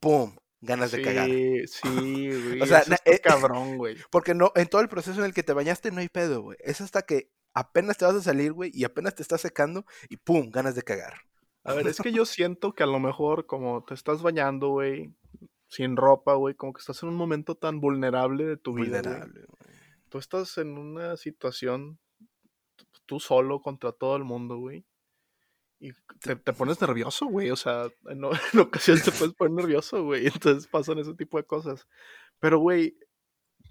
[0.00, 0.36] ¡Pum!
[0.60, 1.28] Ganas de cagar.
[1.28, 1.60] Sí,
[2.44, 2.60] güey.
[2.60, 3.96] o sea, es cabrón, güey.
[4.10, 6.58] Porque no, en todo el proceso en el que te bañaste no hay pedo, güey.
[6.60, 10.16] Es hasta que apenas te vas a salir, güey, y apenas te estás secando y
[10.16, 11.14] pum, ganas de cagar.
[11.64, 15.14] A ver, es que yo siento que a lo mejor como te estás bañando, güey,
[15.68, 19.02] sin ropa, güey, como que estás en un momento tan vulnerable de tu vida.
[19.02, 19.80] Vulnerable, güey.
[20.08, 22.00] Tú estás en una situación
[23.06, 24.84] tú solo contra todo el mundo, güey.
[25.80, 27.50] Y te, pones nervioso, güey.
[27.50, 30.26] O sea, en, en, ocasiones te puedes poner nervioso, güey.
[30.26, 31.88] Entonces pasan ese tipo de cosas.
[32.38, 32.98] Pero, güey,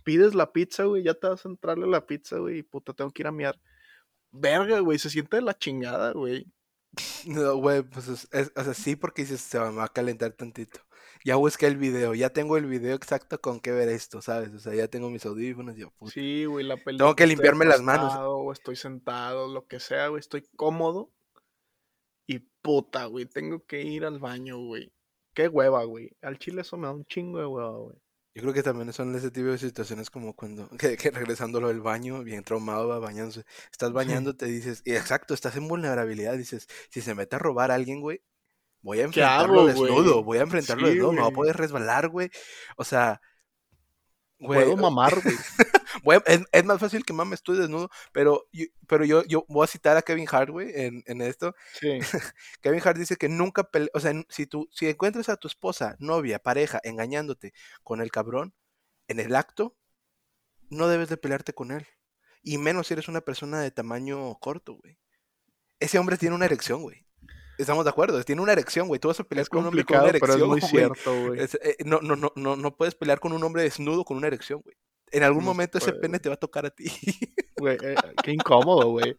[0.03, 1.03] pides la pizza, güey.
[1.03, 2.59] Ya te vas a entrarle la pizza, güey.
[2.59, 3.61] Y puta, tengo que ir a miar.
[4.31, 4.97] Verga, güey.
[4.97, 6.51] Se siente de la chingada, güey.
[7.27, 10.79] No, güey, pues es, o sea, sí, porque dices, se va a calentar tantito.
[11.23, 14.53] Ya busqué el video, ya tengo el video exacto con qué ver esto, ¿sabes?
[14.53, 16.13] O sea, ya tengo mis audífonos, yo, puta.
[16.13, 16.97] Sí, güey, la película.
[16.97, 18.13] Tengo que limpiarme las manos.
[18.17, 21.11] O estoy sentado, lo que sea, güey, estoy cómodo
[22.29, 24.93] y puta, güey, tengo que ir al baño, güey.
[25.33, 26.15] Qué hueva, güey.
[26.21, 27.97] Al chile eso me da un chingo de hueva, güey.
[28.35, 31.81] Yo creo que también son ese tipo de situaciones como cuando, que, que regresando del
[31.81, 33.45] baño, bien traumado, va bañándose.
[33.71, 37.71] Estás bañando, te dices, y exacto, estás en vulnerabilidad, dices, si se mete a robar
[37.71, 38.21] a alguien, güey,
[38.81, 41.57] Voy a ¿Qué enfrentarlo hago, desnudo, voy a enfrentarlo Sí, desnudo, me va a poder
[41.57, 42.29] resbalar, güey.
[42.77, 43.19] O sea,
[44.37, 45.35] güey, Puedo mamar, güey.
[46.25, 49.67] es, es más fácil que mames tú desnudo, pero yo, pero yo, yo voy a
[49.67, 51.55] citar a Kevin Hart, güey, en, en esto.
[51.79, 51.99] Sí.
[52.61, 55.95] Kevin Hart dice que nunca pele- o sea, si tú, si encuentras a tu esposa,
[55.99, 58.53] novia, pareja, engañándote con el cabrón
[59.07, 59.75] en el acto,
[60.69, 61.85] no debes de pelearte con él.
[62.41, 64.97] Y menos si eres una persona de tamaño corto, güey.
[65.79, 67.05] Ese hombre tiene una erección, güey.
[67.57, 68.99] Estamos de acuerdo, tiene una erección, güey.
[68.99, 70.69] Tú vas a pelear Es con un hombre con una complicado, pero erección, es muy
[71.03, 71.39] cierto, güey.
[71.41, 74.61] Eh, no, no, no, no, no puedes pelear con un hombre desnudo con una erección,
[74.61, 74.77] güey.
[75.11, 76.85] En algún No momento ese pene te va a tocar a ti.
[77.59, 79.17] Güey, eh, qué incómodo, güey.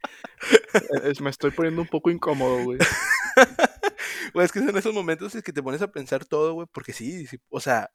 [1.05, 2.79] Es- me estoy poniendo un poco incómodo, güey.
[4.35, 6.92] Güey, es que son esos momentos en que te pones a pensar todo, güey, porque
[6.92, 7.90] sí, sí, o sea,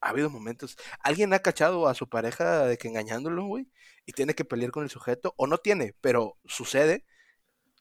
[0.00, 0.76] ha habido momentos.
[1.00, 3.68] Alguien ha cachado a su pareja de que engañándolo, güey,
[4.06, 7.04] y tiene que pelear con el sujeto, o no tiene, pero sucede,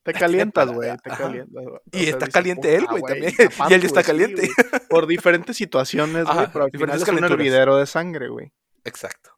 [0.04, 0.98] Te calientas, güey.
[1.04, 1.64] Te calientas.
[1.66, 3.34] O y sea, está dices, caliente él, "Puta, güey, también.
[3.70, 4.42] y él está sí, caliente.
[4.42, 4.82] güey".
[4.90, 8.52] Por diferentes situaciones, güey, pero al final es un hervidero de sangre, güey.
[8.86, 9.31] Exacto.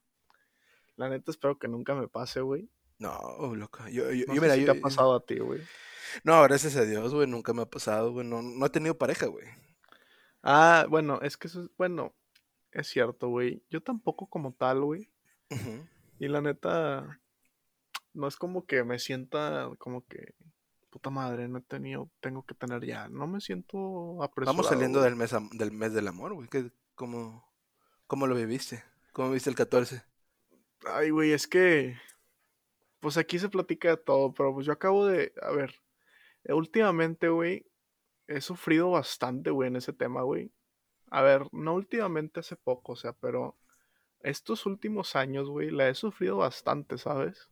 [1.04, 2.70] La neta espero que nunca me pase, güey.
[2.98, 3.86] No, loco.
[3.89, 5.60] Yo, yo, No yo, sé mira, si yo- te ha pasado a ti, güey.
[6.24, 8.26] No, gracias a Dios, güey, nunca me ha pasado, güey.
[8.26, 9.46] No, no he tenido pareja, güey.
[10.44, 12.13] Ah, bueno, es que eso es, bueno,
[12.72, 13.63] es cierto, güey.
[13.70, 15.10] Yo tampoco como tal, güey.
[16.20, 17.20] Y la neta,
[18.13, 20.34] no es como que me sienta como que,
[20.89, 23.10] puta madre, no he tenido, tengo que tener ya.
[23.10, 24.56] No me siento apresurado.
[24.58, 25.10] Vamos saliendo güey.
[25.10, 26.48] del mes, del mes del amor, güey.
[26.48, 27.44] ¿Qué- ¿Cómo,
[28.08, 28.84] ¿Cómo lo viviste?
[29.13, 30.04] ¿Cómo viste el 14?
[30.86, 31.96] Ay, güey, es que,
[33.00, 35.76] pues aquí se platica de todo, pero pues yo acabo de, a ver,
[36.46, 37.65] últimamente, güey,
[38.28, 40.52] he sufrido bastante, güey, en ese tema, güey.
[41.10, 43.58] A ver, no últimamente hace poco, o sea, pero
[44.22, 47.50] estos últimos años, güey, la he sufrido bastante, ¿sabes?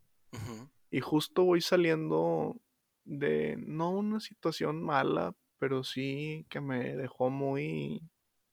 [0.90, 2.56] Y justo voy saliendo
[3.04, 8.10] de, no una situación mala, pero sí que me dejó muy,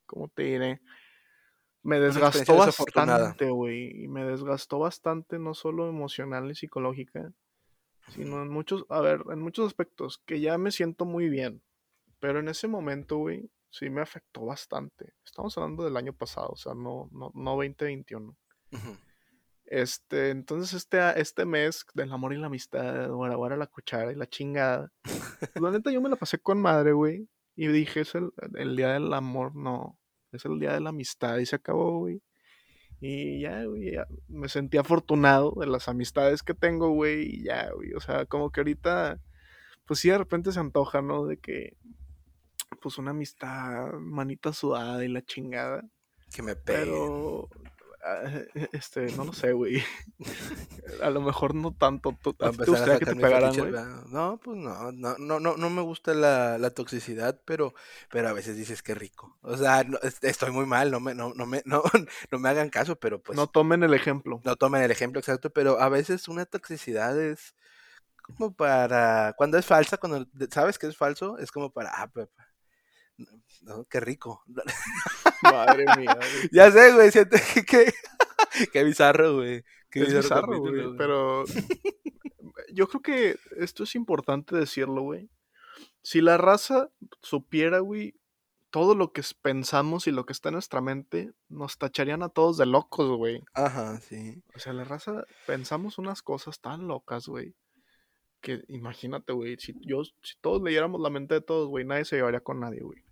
[0.06, 0.80] ¿cómo te diré?
[1.82, 2.54] Me desgastó
[3.26, 4.04] bastante, güey.
[4.04, 7.32] Y me desgastó bastante, no solo emocional y psicológica,
[8.08, 11.62] sino en muchos, a ver, en muchos aspectos, que ya me siento muy bien.
[12.20, 15.14] Pero en ese momento, güey, sí me afectó bastante.
[15.24, 18.36] Estamos hablando del año pasado, o sea, no, no, no 2021.
[18.72, 18.96] Ujú.
[19.66, 24.10] Este, entonces este, a- este mes del amor y la amistad, guara guara la cuchara
[24.10, 24.90] y la chingada.
[25.62, 27.28] la neta yo me la pasé con madre, güey.
[27.54, 29.97] Y dije, es el, el día del amor, no.
[30.32, 32.22] Es el día de la amistad y se acabó, güey.
[33.00, 37.36] Y ya, güey, ya me sentí afortunado de las amistades que tengo, güey.
[37.36, 37.92] Y ya, güey.
[37.94, 39.20] O sea, como que ahorita,
[39.86, 41.26] pues sí, de repente se antoja, ¿no?
[41.26, 41.76] De que,
[42.82, 45.88] pues una amistad, manita sudada y la chingada.
[46.34, 46.84] Que me peguen.
[46.84, 47.48] Pero,
[48.72, 49.82] este, no lo sé, güey.
[51.02, 52.16] A lo mejor no tanto.
[52.22, 53.14] ¿Tú- Va a ¿A ti te gustaría que te.
[54.08, 57.74] No, pues no, no, no, no, no me gusta la, la toxicidad, pero,
[58.10, 59.36] pero a veces dices que rico.
[59.42, 61.82] O sea, no, es- estoy muy mal, no me, no, no me, no,
[62.30, 64.40] no me hagan caso, pero pues No tomen el ejemplo.
[64.44, 67.54] no tomen el ejemplo exacto, pero a veces una toxicidad es
[68.36, 72.28] como para, cuando es falsa, cuando sabes que es falso, es como para, ah, pues,
[73.62, 74.42] no, qué rico.
[75.42, 76.48] Madre mía, güey.
[76.52, 77.92] Ya sé, güey, siento que, que-
[78.72, 79.64] qué bizarro, güey.
[79.90, 80.84] Qué Es bizarro, güey.
[80.84, 80.96] güey.
[80.96, 81.44] Pero
[82.72, 85.30] yo creo que esto es importante decirlo, güey.
[86.02, 86.90] Si la raza
[87.22, 88.14] supiera, güey,
[88.70, 92.56] todo lo que pensamos y lo que está en nuestra mente, nos tacharían a todos
[92.58, 93.42] de locos, güey.
[93.54, 94.42] Ajá, sí.
[94.54, 97.54] O sea, la raza pensamos unas cosas tan locas, güey.
[98.40, 102.16] Que imagínate, güey, si yo, si todos leyéramos la mente de todos, güey, nadie se
[102.16, 103.02] llevaría con nadie, güey.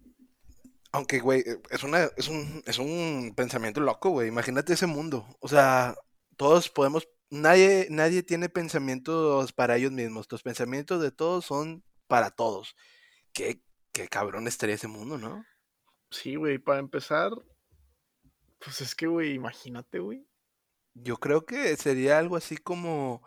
[0.96, 4.28] Aunque, güey, eh, es una, es un, es un pensamiento loco, güey.
[4.28, 5.26] Imagínate ese mundo.
[5.40, 5.94] O sea,
[6.38, 10.26] todos podemos, nadie, nadie tiene pensamientos para ellos mismos.
[10.30, 12.74] Los pensamientos de todos son para todos.
[13.34, 13.60] Qué,
[13.92, 15.44] qué cabrón estaría ese mundo, ¿no?
[16.10, 17.30] Sí, güey, para empezar,
[18.58, 20.26] pues es que, güey, imagínate, güey.
[20.94, 23.22] Yo creo que sería algo así como,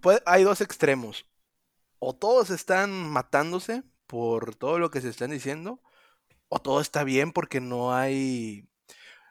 [0.00, 1.26] puede- hay dos extremos.
[1.98, 5.82] O todos están matándose por todo lo que se están diciendo,
[6.50, 8.68] o todo está bien porque no hay,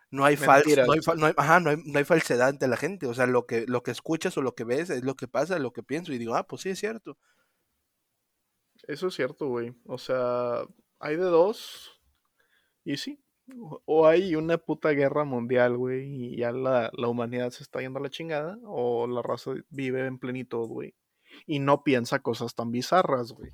[0.09, 1.05] no hay falso, no hay, Mentiras.
[1.05, 3.05] fa- no hay- ajá, no hay, no hay falsedad ante la gente.
[3.05, 5.59] O sea, lo que, lo que escuchas o lo que ves es lo que pasa,
[5.59, 6.11] lo que pienso.
[6.13, 7.17] Y digo, ah, pues sí, es cierto.
[8.87, 9.75] Eso es cierto, güey.
[9.85, 10.63] O sea,
[10.99, 11.91] hay de dos.
[12.83, 13.21] Y sí.
[13.85, 17.99] O- hay una puta guerra mundial, güey, y ya la, la humanidad se está yendo
[17.99, 18.57] a la chingada.
[18.63, 20.95] O la raza vive en plenitud, güey.
[21.45, 23.51] Y no piensa cosas tan bizarras, güey.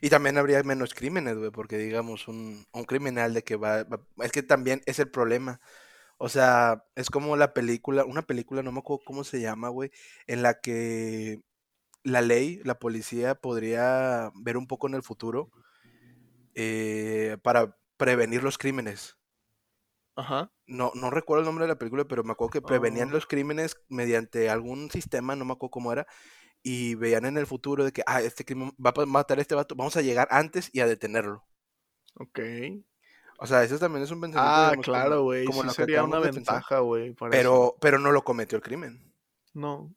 [0.00, 4.00] Y también habría menos crímenes, güey, porque digamos, un, un criminal de que va, va-
[4.22, 5.60] Es que también es el problema.
[6.18, 9.90] O sea, es como la película, una película, no me acuerdo cómo se llama, güey,
[10.26, 11.42] en la que
[12.04, 15.50] la ley, la policía podría ver un poco en el futuro
[16.54, 19.16] eh, para prevenir los crímenes.
[20.16, 20.50] Ajá.
[20.66, 23.12] No, no recuerdo el nombre de la película, pero me acuerdo que prevenían Oh.
[23.12, 26.06] los crímenes mediante algún sistema, no me acuerdo cómo era,
[26.62, 29.54] y veían en el futuro de que, ah, este crimen va a matar a este
[29.54, 31.44] vato, vamos a llegar antes y a detenerlo.
[32.14, 32.40] Ok.
[33.38, 35.44] O sea, eso también es un pensamiento, Ah, digamos, como- claro, güey.
[35.44, 37.14] como Sí lo que sería una ventaja, güey.
[37.30, 39.12] Pero, pero no lo cometió el crimen.
[39.54, 39.94] No.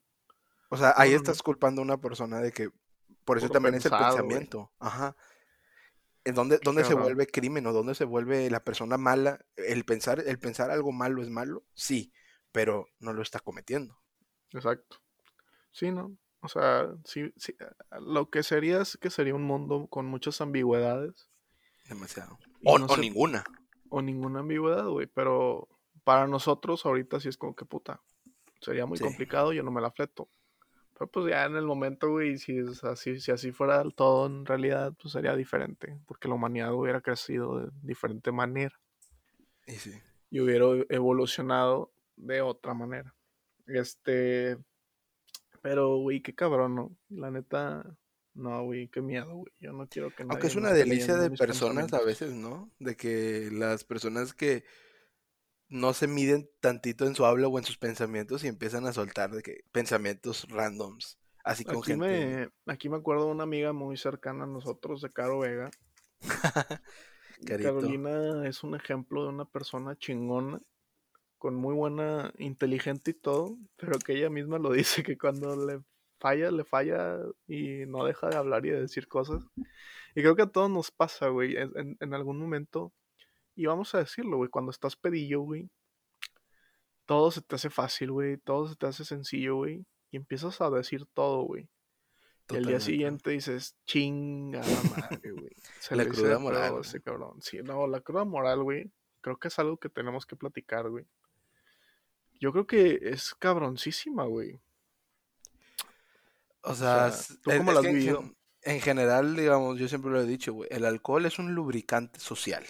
[0.70, 1.32] O sea, ahí No, no, no.
[1.32, 2.70] estás culpando a una persona de que,
[3.26, 4.72] por eso también es el pensamiento.
[4.80, 5.16] Ajá.
[6.24, 9.44] ¿En dónde, dónde se vuelve crimen o dónde se vuelve la persona mala?
[9.56, 12.14] El pensar, el pensar algo malo es malo, sí,
[12.52, 14.00] pero no lo está cometiendo.
[14.52, 14.98] Exacto.
[15.72, 16.16] Sí, ¿no?
[16.42, 17.56] O sea, sí, sí,
[18.00, 21.30] lo que sería es que sería un mundo con muchas ambigüedades.
[21.88, 22.40] Demasiado.
[22.66, 23.44] O, no o se- ninguna.
[23.90, 25.08] O ninguna ambigüedad, güey.
[25.08, 25.68] Pero
[26.04, 28.02] para nosotros ahorita sí es como que puta.
[28.60, 29.04] Sería muy Sí.
[29.04, 30.30] complicado, yo no me la fleto.
[30.94, 34.28] Pero pues ya en el momento, güey, si es así, si así fuera el todo
[34.28, 36.00] en realidad, pues sería diferente.
[36.06, 38.80] Porque la humanidad hubiera crecido de diferente manera.
[39.68, 39.94] Y sí.
[40.32, 43.14] y hubiera evolucionado de otra manera.
[43.68, 44.58] Este,
[45.62, 46.98] pero, güey, qué cabrón, ¿no?
[47.10, 47.98] La neta,
[48.34, 49.54] no, güey, qué miedo, güey.
[49.60, 52.72] Yo no quiero que Aunque es una delicia de personas a veces, ¿no?
[52.80, 54.64] De que las personas que
[55.70, 59.32] no se miden tantito en su habla o en sus pensamientos y empiezan a soltar
[59.32, 62.06] de que pensamientos randoms, así con Aquí gente.
[62.06, 65.72] me, aquí me acuerdo de una amiga muy cercana a nosotros, de Caro Vega.
[67.46, 70.60] Carolina es un ejemplo de una persona chingona,
[71.42, 75.82] con muy buena, inteligente y todo, pero que ella misma lo dice que cuando le
[76.20, 79.44] falla, le falla y no deja de hablar y de decir cosas.
[80.14, 82.94] Y creo que a todos nos pasa, güey, en, en- algún momento.
[83.56, 85.68] Y vamos a decirlo, güey, cuando estás pedillo, güey,
[87.08, 90.70] todo se te hace fácil, güey, todo se te hace sencillo, güey, y empiezas a
[90.70, 91.68] decir todo, güey.
[92.52, 95.50] Y al día siguiente dices, chinga la madre, güey.
[95.80, 97.42] Se La cruda moral, ese cabrón.
[97.42, 98.92] Sí, no, la cruda moral, güey.
[99.22, 101.06] Creo que es algo que tenemos que platicar, güey.
[102.42, 104.60] Yo creo que es cabroncísima, güey.
[106.64, 107.12] O O sea,
[107.44, 107.86] ¿tú es- cómo es has
[108.64, 112.64] en, general, digamos, yo siempre lo he dicho, güey, el alcohol es un lubricante social.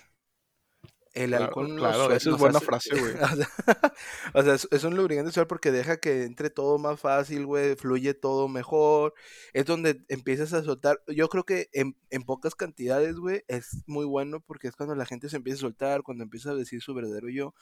[1.14, 3.14] El Claro, alcohol claro, esa es buena hace, frase, güey.
[3.22, 3.50] o sea,
[4.34, 7.76] o sea, es, es un lubricante social porque deja que entre todo más fácil, güey,
[7.76, 9.14] fluye todo mejor.
[9.52, 11.02] Es donde empiezas a soltar.
[11.08, 15.06] Yo creo que en, en pocas cantidades, güey, es muy bueno porque es cuando la
[15.06, 17.54] gente se empieza a soltar, cuando empieza a decir su verdadero yo.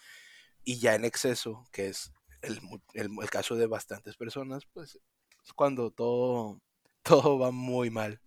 [0.69, 2.60] Y ya en exceso, que es el,
[2.93, 4.99] el, el caso de bastantes personas, pues
[5.43, 6.62] es cuando todo,
[7.01, 8.21] todo va muy mal.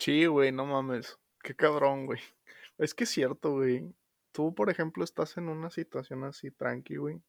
[0.00, 1.16] Sí, güey, no mames.
[1.40, 2.18] Qué cabrón, güey.
[2.76, 3.94] Es que es cierto, güey.
[4.32, 7.22] Tú, por ejemplo, estás en una situación así tranqui, güey.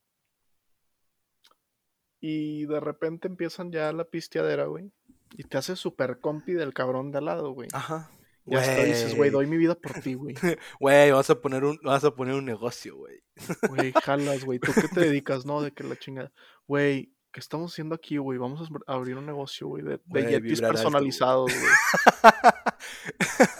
[2.19, 4.91] Y de repente empiezan ya la pisteadera, güey.
[5.37, 7.67] Y te haces super compi del cabrón de al lado, güey.
[7.73, 8.09] Ajá.
[8.49, 10.35] Y hasta dices, güey, doy mi vida por ti, güey.
[10.79, 13.21] güey, vas a poner un, vas a poner un negocio, güey.
[13.69, 14.59] Güey, jalas, güey.
[14.59, 15.45] ¿Tú qué te dedicas?
[15.45, 16.31] No, de que la chingada.
[16.67, 18.37] Güey, ¿qué estamos haciendo aquí, güey?
[18.37, 21.73] Vamos a abr- abrir un negocio, güey, de, de yetis personalizados, güey.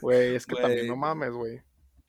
[0.00, 1.62] Güey, es que también no mames, güey.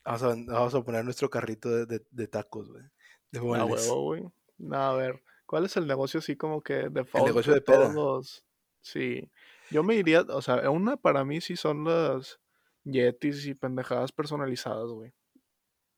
[0.04, 2.82] vamos a, vamos a poner nuestro carrito de, de- de tacos, güey.
[3.30, 4.24] De huevo, güey.
[4.58, 7.64] No, a ver, ¿cuál es el negocio así como que El default negocio de de
[7.64, 8.44] todos los...
[8.80, 9.30] Sí.
[9.70, 12.40] Yo me iría, o sea, una para mí sí son las
[12.84, 15.12] yetis y pendejadas personalizadas, güey.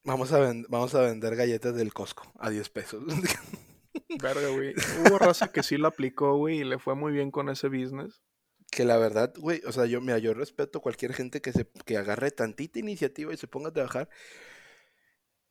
[0.05, 3.05] Vamos a, vamos a vender galletas del Costco a 10 pesos.
[4.23, 4.75] Verga, güey.
[5.07, 8.23] Hubo raza que sí la aplicó, güey, y le fue muy bien con ese business.
[8.71, 11.69] que la verdad, güey, o sea, yo, mira, yo respeto a cualquier gente que se
[11.85, 14.09] que agarre tantita iniciativa y se ponga a trabajar.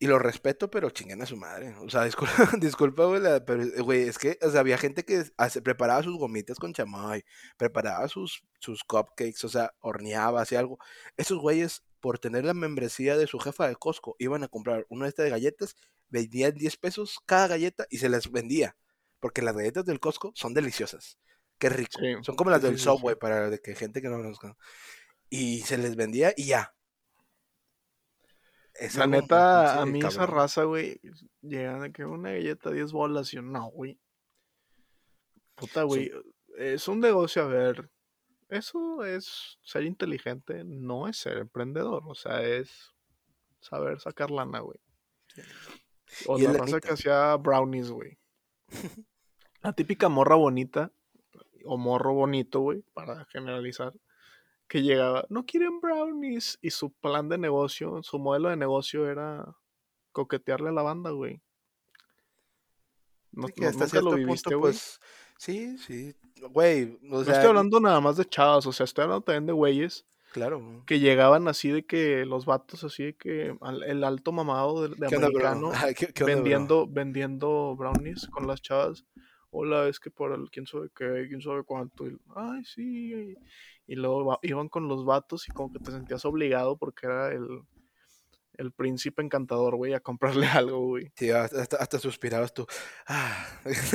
[0.03, 1.75] Y lo respeto, pero chinguen a su madre.
[1.77, 5.05] O sea, disculpa, disculpa, güey, la- pero, eh, güey, es que, o sea, había gente
[5.05, 7.23] que hace- preparaba sus gomitas con chamoy,
[7.55, 10.79] preparaba sus, sus cupcakes, o sea, horneaba, hacía algo.
[11.17, 15.05] Esos güeyes, por tener la membresía de su jefa de Costco, iban a comprar una
[15.05, 15.75] de estas gallletas,
[16.09, 18.75] vendían 10 pesos cada galleta y se les vendía.
[19.19, 21.19] Porque las galletas del Costco son deliciosas.
[21.59, 21.99] Qué rico.
[21.99, 22.85] Sí, Son como las del sí.
[22.85, 24.57] Subway para de que gente que no conozca.
[25.29, 26.73] Y se les vendía y ya.
[28.73, 30.35] Es La algo muy neta, a mí esa cabrón.
[30.37, 30.99] raza, güey,
[31.41, 33.99] llegan de que una galleta 10 bolas y yo, no, güey.
[35.55, 36.11] Puta, güey,
[36.57, 37.89] es un negocio, a ver,
[38.49, 42.93] eso es ser inteligente, no es ser emprendedor, o sea, es
[43.59, 44.79] saber sacar lana, güey.
[46.27, 48.17] O la raza que hacía brownies, güey.
[49.61, 50.91] La típica morra bonita,
[51.65, 53.93] o morro bonito, güey, para generalizar,
[54.71, 59.53] que llegaba, no quieren brownies, y su plan de negocio, su modelo de negocio era
[60.13, 61.41] coquetearle a la banda, güey.
[63.33, 64.71] No, que hasta nunca lo viviste, punto, güey.
[64.71, 65.01] pues,
[65.37, 66.15] sí, sí.
[66.51, 69.45] Güey, o No sea, estoy hablando nada más de chavas, o sea, estoy hablando también
[69.45, 70.83] de güeyes Claro.
[70.87, 73.53] Que llegaban así de que los vatos así de que
[73.85, 75.71] el alto mamado de, americano
[76.25, 79.03] vendiendo, vendiendo brownies con las chavas.
[79.51, 82.05] Hola, es que por el quién sabe qué, quién sabe cuánto.
[82.35, 83.35] Ay, sí.
[83.85, 87.61] Y luego iban con los vatos y como que te sentías obligado porque era el,
[88.53, 91.11] el príncipe encantador, güey, a comprarle algo, güey.
[91.15, 92.65] Sí, hasta, hasta suspirabas tú.
[93.07, 93.45] Ah.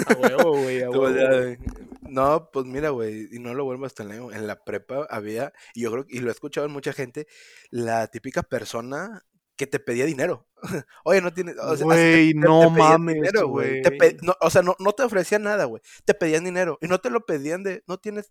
[0.06, 1.62] A huevo, güey, a huevo.
[2.02, 4.34] No, pues mira, güey, y no lo vuelvo hasta lejos.
[4.34, 7.26] En la prepa había, y yo creo, y lo he escuchado en mucha gente,
[7.70, 9.24] la típica persona
[9.56, 10.46] que te pedía dinero.
[11.04, 11.56] Oye, no tienes.
[11.80, 13.82] Güey, no mames, güey.
[14.40, 15.82] o sea, no, no te ofrecían nada, güey.
[16.04, 16.78] Te pedían dinero.
[16.80, 17.82] Y no te lo pedían de.
[17.86, 18.30] No tienes.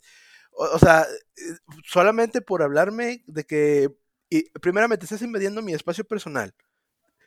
[0.51, 3.89] O, sea, eh, solamente por hablarme de que.
[4.29, 6.53] Y, primeramente, estás invadiendo mi espacio personal.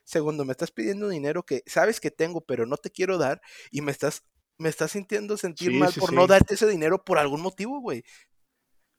[0.05, 3.43] Segundo, me estás pidiendo dinero que sabes que tengo, pero no te quiero dar.
[3.71, 4.25] Y me estás,
[4.57, 8.05] me estás sintiendo sentir mal por no darte ese dinero por algún motivo, güey.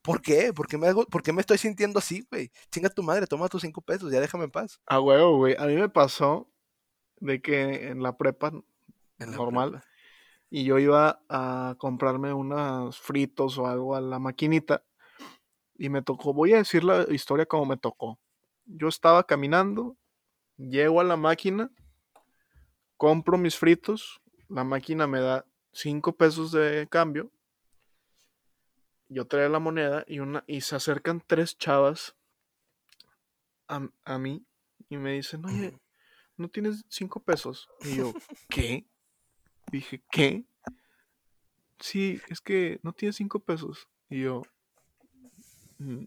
[0.10, 0.52] ¿Por qué?
[0.52, 2.50] ¿Por qué, me hago, ¿Por qué me estoy sintiendo así, güey?
[2.72, 4.82] Chinga tu madre, toma tus cinco pesos, ya déjame en paz.
[4.88, 5.56] A huevo, güey.
[5.60, 6.50] A mí me pasó
[7.18, 8.52] de que en la prepa
[9.20, 9.84] en normal
[10.50, 14.84] y yo iba a comprarme unos fritos o algo a la maquinita
[15.78, 18.20] y me tocó, voy a decir la historia como me tocó.
[18.66, 19.96] Yo estaba caminando,
[20.58, 21.70] llego a la máquina,
[22.98, 27.32] compro mis fritos, la máquina me da cinco pesos de cambio
[29.10, 32.16] yo traía la moneda y, una, y se acercan tres chavas
[33.68, 34.46] a, mí
[34.90, 35.78] y me dicen, oye,
[36.38, 37.68] ¿no tienes cinco pesos?
[37.82, 38.14] Y yo,
[38.50, 38.88] ¿qué?
[39.72, 40.46] Dije, ¿qué?
[41.80, 43.88] Sí, es que no tienes cinco pesos.
[44.10, 44.42] Y yo,
[45.78, 46.06] mm,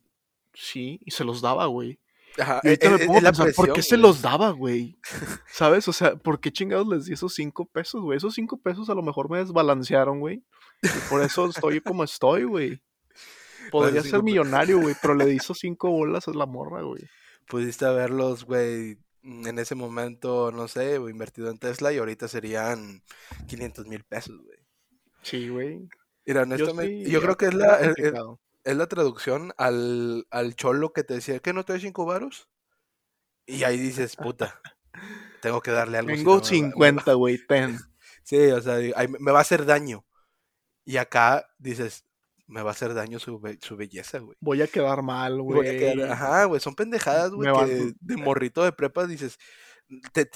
[0.54, 2.00] sí, y se los daba, güey.
[2.38, 4.98] Ajá, y ahorita me pongo a pensar, ¿por qué se los daba, güey?
[5.46, 5.86] ¿Sabes?
[5.86, 8.16] O sea, ¿por qué chingados les di esos cinco pesos, güey?
[8.16, 10.42] Esos cinco pesos a lo mejor me desbalancearon, güey.
[10.82, 12.82] Y por eso estoy como estoy, güy.
[13.70, 17.02] Podría ser millonario, güey, pero le hizo cinco bolas a la morra, güey.
[17.48, 23.02] Pudiste haberlos, güey, en ese momento, no sé, invertido en Tesla y ahorita serían
[23.46, 24.58] 500 mil pesos, güey.
[25.22, 25.88] Sí, güey.
[26.26, 27.80] Mira, honestamente, yo, creo que es la,
[28.64, 32.48] es, la traducción al, al, cholo que te decía, ¿qué no te doy cinco varos?
[33.46, 34.60] Y ahí dices, puta,
[35.40, 36.12] tengo que darle algo.
[36.12, 37.78] Tengo 50, güey, ten.
[38.24, 38.76] Sí, o sea,
[39.18, 40.06] me va a hacer daño.
[40.84, 42.04] Y acá dices,
[42.52, 44.36] me va a hacer daño su, su belleza, güey.
[44.40, 46.02] Voy a quedar mal, güey.
[46.02, 49.38] Ajá, güey, son pendejadas, güey, que de morrito de prepa dices,
[50.12, 50.30] te,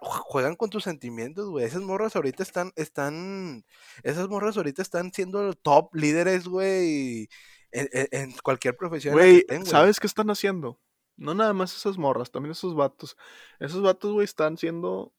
[0.00, 1.66] juegan con tus sentimientos, güey.
[1.66, 3.64] Esas morras ahorita están, están,
[4.02, 7.28] esas morras ahorita están siendo top líderes, güey,
[7.70, 9.14] en, cualquier profesión.
[9.14, 10.80] Güey, ¿sabes qué están haciendo?
[11.16, 13.16] No nada más esas morras, también esos vatos.
[13.60, 15.12] Esos vatos, güey, están siendo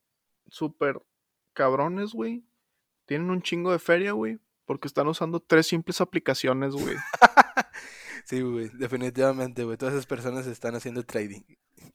[0.48, 1.00] súper
[1.54, 2.44] cabrones, güey.
[3.06, 4.40] Tienen un chingo de feria, güey
[4.70, 6.96] porque están usando tres simples aplicaciones, güey.
[8.26, 9.78] sí, güey, definitivamente, güey.
[9.78, 11.42] Todas esas personas están haciendo trading.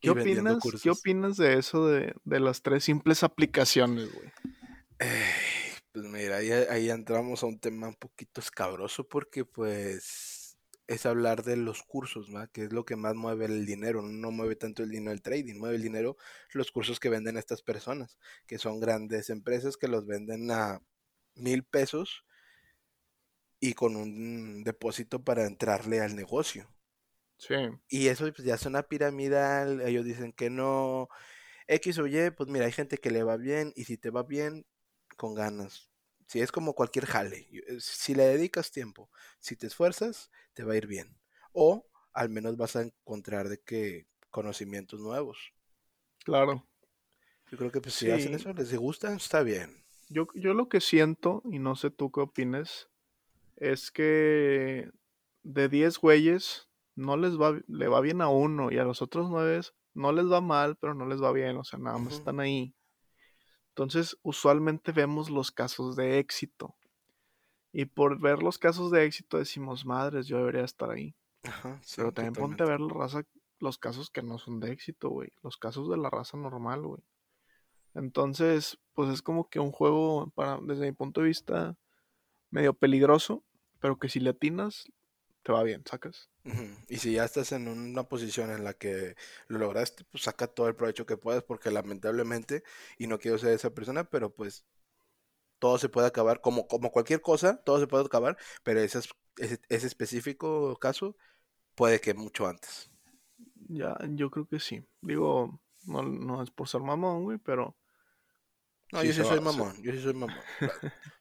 [0.00, 4.28] ¿Qué opinas, ¿Qué opinas de eso de, las tres simples aplicaciones, güey?
[5.92, 10.58] pues mira, ahí, ahí, entramos a un tema un poquito escabroso porque pues
[10.88, 12.44] es hablar de los cursos, ¿no?
[12.50, 14.02] Que es lo que más mueve el dinero.
[14.02, 16.16] No mueve tanto el dinero el trading, mueve el dinero
[16.50, 18.18] los cursos que venden estas personas,
[18.48, 20.80] que son grandes empresas que los venden a
[21.36, 22.24] mil pesos
[23.64, 26.68] y con un depósito para entrarle al negocio.
[27.38, 27.54] Sí.
[27.88, 31.08] Y eso pues, ya suena piramidal, ellos dicen que no.
[31.66, 34.22] X o Y, pues mira, hay gente que le va bien y si te va
[34.22, 34.66] bien,
[35.16, 35.90] con ganas.
[36.26, 39.10] Si es como cualquier jale, eh, si le dedicas tiempo,
[39.40, 41.18] si te esfuerzas, te va a ir bien.
[41.52, 45.54] O al menos vas a encontrar de que conocimientos nuevos.
[46.22, 46.68] Claro.
[47.50, 49.82] Yo creo que pues, si hacen eso, les gusta, está bien.
[50.10, 52.90] Yo, yo lo que siento, y no sé tú qué opines,
[53.56, 54.90] es que
[55.42, 59.30] de 10 güeyes no les va, le va bien a uno y a los otros
[59.30, 59.60] 9
[59.94, 62.74] no les va mal, pero no les va bien, o sea, nada más están ahí.
[63.70, 66.76] Entonces, usualmente vemos los casos de éxito.
[67.72, 71.16] Y por ver los casos de éxito decimos, madres, yo debería estar ahí.
[71.96, 73.24] pero también ponte a ver la raza,
[73.58, 75.30] los casos que no son de éxito, güey.
[75.42, 77.02] Los casos de la raza normal, güey.
[77.94, 81.76] Entonces, pues es como que un juego, para, desde mi punto de vista,
[82.54, 83.42] medio peligroso,
[83.80, 84.86] pero que si le atinas,
[85.42, 86.30] te va bien, sacas.
[86.88, 89.16] Y si ya estás en una posición en la que
[89.48, 92.62] lo lograste, pues saca todo el provecho que puedas, porque lamentablemente,
[92.96, 94.64] y no quiero ser esa persona, pero pues
[95.58, 99.00] todo se puede acabar, como, como cualquier cosa, todo se puede acabar, pero ese,
[99.38, 101.16] ese, ese específico caso
[101.74, 102.88] puede que mucho antes.
[103.68, 104.86] Ya, yo creo que sí.
[105.00, 107.76] Digo, no, no es por ser mamón, güey, pero...
[108.92, 110.38] No, yo sí soy mamón, yo sí soy mamón.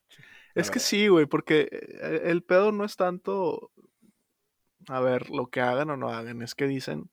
[0.56, 3.72] Es que sí, güey, porque eh, el pedo no es tanto
[4.88, 7.10] a ver, lo que hagan o no hagan, es que dicen,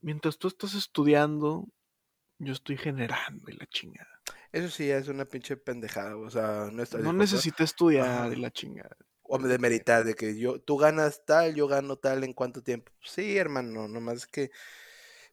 [0.00, 1.68] mientras tú estás estudiando,
[2.38, 4.08] yo estoy generando y la chingada.
[4.52, 8.50] Eso sí es una pinche pendejada, o sea, no está No necesito estudiar y la
[8.50, 8.96] chingada.
[9.22, 12.92] O de meritar, de que yo, tú ganas tal, yo gano tal en cuánto tiempo.
[13.02, 14.50] Sí, hermano, nomás que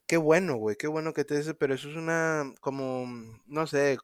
[0.07, 3.05] qué bueno, güey, qué bueno que te dice, pero eso es una, como,
[3.45, 3.97] no sé,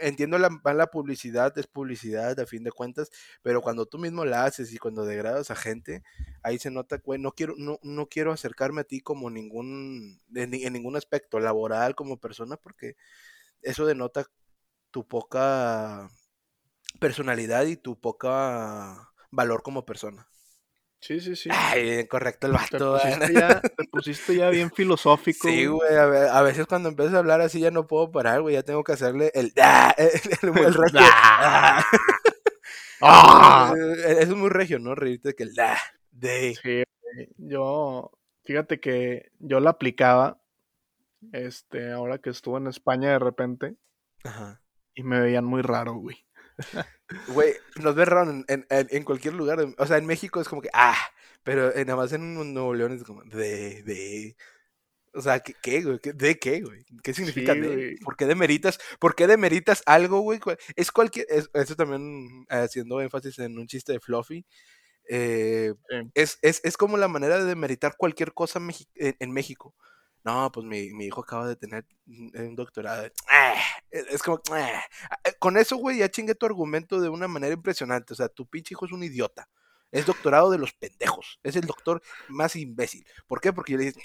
[0.00, 3.10] entiendo la mala publicidad, es publicidad a fin de cuentas,
[3.42, 6.02] pero cuando tú mismo la haces y cuando degradas a gente,
[6.42, 10.54] ahí se nota, güey, no quiero, no, no quiero acercarme a ti como ningún, en,
[10.54, 12.96] en ningún aspecto laboral como persona, porque
[13.62, 14.26] eso denota
[14.90, 16.08] tu poca
[17.00, 20.28] personalidad y tu poca valor como persona.
[21.00, 21.48] Sí, sí, sí.
[21.52, 22.96] Ay, correcto el Te vato.
[22.98, 23.00] ¿eh?
[23.02, 25.48] pusiste, ya, te pusiste ya bien filosófico.
[25.48, 25.94] Sí, güey.
[25.96, 28.62] a, ve- a veces cuando empiezas a hablar así ya no puedo parar, güey, ya
[28.64, 29.94] tengo que hacerle el ¡ah!
[29.98, 30.10] el,
[30.42, 31.00] el, el regio.
[31.02, 31.84] ¡ah!
[33.00, 33.72] ¡Ah!
[33.76, 34.94] Eh, Eso es muy regio, ¿no?
[34.94, 35.54] Reírte que el
[36.10, 36.82] de Sí,
[37.36, 38.10] yo,
[38.44, 40.40] fíjate que yo la aplicaba,
[41.32, 43.76] este, ahora que estuve en España de repente,
[44.24, 44.60] Ajá.
[44.94, 46.26] y me veían muy raro, güey.
[47.28, 49.58] Güey, nos ves raro en, en, cualquier lugar.
[49.78, 50.96] O sea, en México es como que ¡ah!
[51.42, 54.36] Pero eh, nada más en Nuevo León es como de, de.
[55.14, 55.98] O sea, ¿qué, qué, güey?
[56.00, 56.84] ¿Qué- ¿De qué, güey?
[57.02, 57.66] ¿Qué significa Sí, de?
[57.68, 57.96] güey.
[57.98, 58.78] ¿Por qué demeritas?
[58.98, 60.38] ¿Por qué demeritas algo, güey?
[60.76, 61.26] Es cualquier.
[61.30, 64.44] es- eso también haciendo énfasis en un chiste de Fluffy.
[65.10, 65.96] eh, Sí.
[66.14, 68.60] es, es, es como la manera de demeritar cualquier cosa
[68.94, 69.74] en México.
[70.24, 73.08] No, pues mi, mi hijo acaba de tener un doctorado.
[73.30, 73.54] Ah,
[73.90, 74.40] Es es como.
[74.52, 74.82] ah.
[75.24, 78.12] Eh, Con eso, güey, ya chingue tu argumento de una manera impresionante.
[78.12, 79.48] O sea, tu pinche hijo es un idiota.
[79.90, 81.38] Es doctorado de los pendejos.
[81.42, 83.06] Es el doctor más imbécil.
[83.26, 83.52] ¿Por qué?
[83.54, 84.02] Porque yo le dije.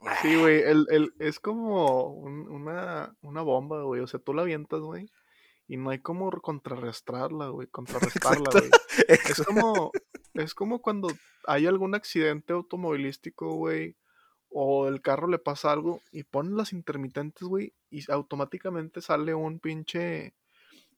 [0.00, 4.00] "Ah, Sí, güey, el, el, es como un- una, una bomba, güey.
[4.02, 5.10] O sea, tú la avientas, güey,
[5.66, 8.70] y no hay como contrarrestarla, güey, contrarrestarla, güey.
[9.08, 9.90] Es como,
[10.34, 11.08] es como cuando
[11.48, 13.96] hay algún accidente automovilístico, güey,
[14.58, 19.60] o el carro le pasa algo y ponen las intermitentes, güey, y automáticamente sale un
[19.60, 20.34] pinche,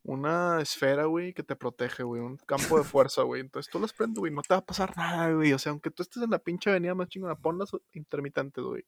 [0.05, 3.41] una esfera, güey, que te protege, güey, un campo de fuerza, güey.
[3.41, 5.53] Entonces tú las prendes, güey, no te va a pasar nada, güey.
[5.55, 8.85] O sea, aunque tú estés en la pinche avenida más chingona, pon las intermitentes, güey.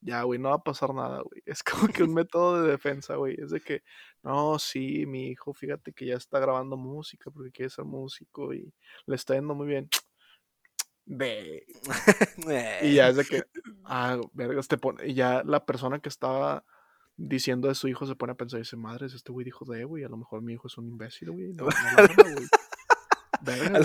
[0.00, 1.42] Ya, güey, no va a pasar nada, güey.
[1.46, 3.34] Es como que un método de defensa, güey.
[3.40, 3.82] Es de que,
[4.22, 8.72] no, sí, mi hijo, fíjate que ya está grabando música porque quiere ser músico y
[9.06, 9.88] le está yendo muy bien.
[11.06, 11.66] De...
[12.82, 13.42] Y ya es de que,
[13.84, 15.06] ah, vergas, te pone.
[15.06, 16.64] Y ya la persona que estaba
[17.16, 19.84] diciendo de su hijo se pone a pensar y dice, madres, este güey dijo de,
[19.84, 21.52] güey, a lo mejor mi hijo es un imbécil, güey.
[21.52, 21.70] No, no.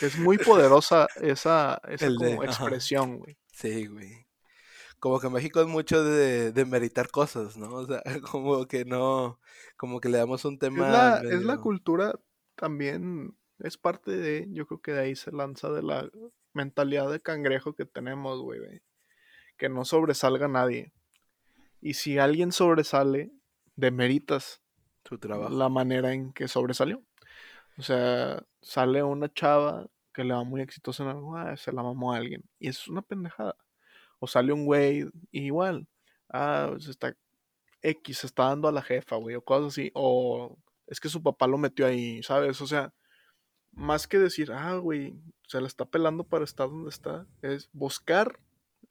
[0.00, 3.36] Es muy poderosa esa, esa de- expresión, güey.
[3.52, 4.26] Sí, güey.
[4.98, 7.74] Como que México es mucho de, de meritar cosas, ¿no?
[7.74, 9.38] O sea, como que no,
[9.76, 12.18] como que le damos un Es tema la, es la cultura
[12.56, 16.08] también, es parte de, yo creo que de ahí se lanza de la
[16.52, 18.82] mentalidad de cangrejo que tenemos, güey,
[19.56, 20.92] que no sobresalga nadie.
[21.80, 23.30] Y si alguien sobresale,
[23.76, 24.62] demeritas
[25.04, 25.54] su trabajo.
[25.54, 27.02] la manera en que sobresalió.
[27.76, 31.82] O sea, sale una chava que le va muy exitosa en algo, ah, se la
[31.82, 32.44] mamó a alguien.
[32.58, 33.56] Y es una pendejada.
[34.20, 35.88] O sale un güey, igual,
[36.30, 37.16] ah, se está
[37.82, 39.90] X, se está dando a la jefa, güey, o cosas así.
[39.94, 42.60] O es que su papá lo metió ahí, ¿sabes?
[42.60, 42.94] O sea,
[43.76, 45.14] más que decir, ah, güey,
[45.46, 48.40] se la está pelando para estar donde está, es buscar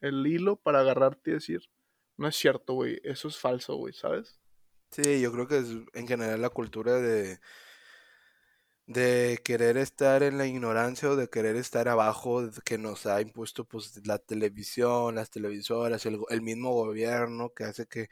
[0.01, 1.69] el hilo para agarrarte y decir,
[2.17, 4.39] no es cierto, güey, eso es falso, güey, ¿sabes?
[4.91, 7.39] Sí, yo creo que es en general la cultura de,
[8.85, 13.65] de querer estar en la ignorancia o de querer estar abajo que nos ha impuesto
[13.65, 18.09] pues la televisión, las televisoras, el, el mismo gobierno que hace que,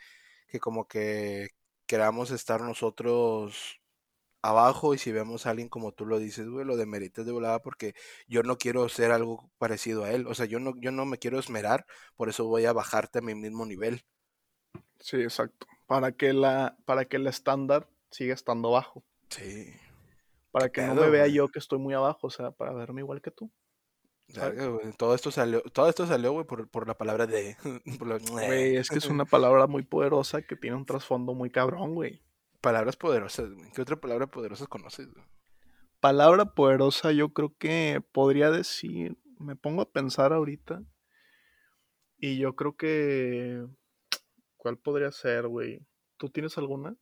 [0.47, 1.49] que como que
[1.85, 3.80] queramos estar nosotros
[4.41, 7.61] abajo y si vemos a alguien como tú lo dices, güey, lo demeritas de volada
[7.61, 7.93] porque
[8.27, 11.17] yo no quiero ser algo parecido a él, o sea, yo no, yo no me
[11.19, 11.85] quiero esmerar,
[12.15, 14.03] por eso voy a bajarte a mi mismo nivel.
[14.99, 15.67] Sí, exacto.
[15.85, 19.03] Para que la, para que el estándar siga estando bajo.
[19.29, 19.73] Sí.
[20.51, 21.33] Para que no me vea güey.
[21.33, 23.51] yo que estoy muy abajo, o sea, para verme igual que tú.
[24.33, 27.55] güey, Todo esto salió, todo esto salió, güey, por, por la palabra de.
[27.99, 31.49] por la- Güey, es que es una palabra muy poderosa que tiene un trasfondo muy
[31.49, 32.21] cabrón, güey.
[32.61, 33.71] Palabras poderosas, güey.
[33.71, 35.07] ¿Qué otra palabra poderosa conoces?
[35.99, 40.83] Palabra poderosa, yo creo que podría decir, me pongo a pensar ahorita,
[42.17, 43.65] y yo creo que,
[44.57, 45.85] ¿cuál podría ser, güey?
[46.17, 46.95] ¿Tú tienes alguna?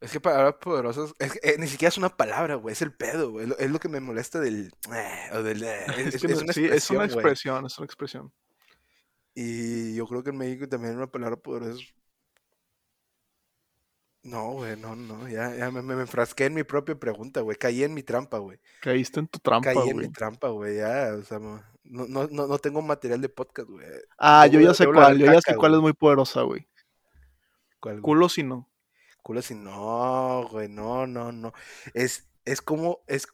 [0.00, 2.92] Es que palabras poderosas, es que, eh, ni siquiera es una palabra, güey, es el
[2.92, 3.44] pedo, güey.
[3.44, 4.72] Es lo, es lo que me molesta del.
[5.32, 7.86] o del eh, es, Es, que es no- una sí, es una expresión, es una
[7.86, 8.32] expresión.
[9.34, 11.94] Y yo creo que en México también una palabra poderosa es
[14.24, 17.56] No, güey, no, no, ya, ya me, me, enfrasqué en mi propia pregunta, güey.
[17.56, 18.60] Caí en mi trampa, güey.
[18.80, 20.06] Caíste en tu trampa, Caí en güey.
[20.06, 23.84] mi trampa, güey, ya, o sea, no, no, no, no tengo material de podcast, güey.
[24.18, 25.80] Ah, yo ya sé cuál, yo ya sé cuál güey.
[25.80, 26.68] es muy poderosa, güey.
[27.80, 28.02] ¿Cuál, güey?
[28.02, 28.70] Culo si no.
[29.22, 31.52] Culo si no, güey, no, no, no.
[31.92, 33.26] Es, es como, es,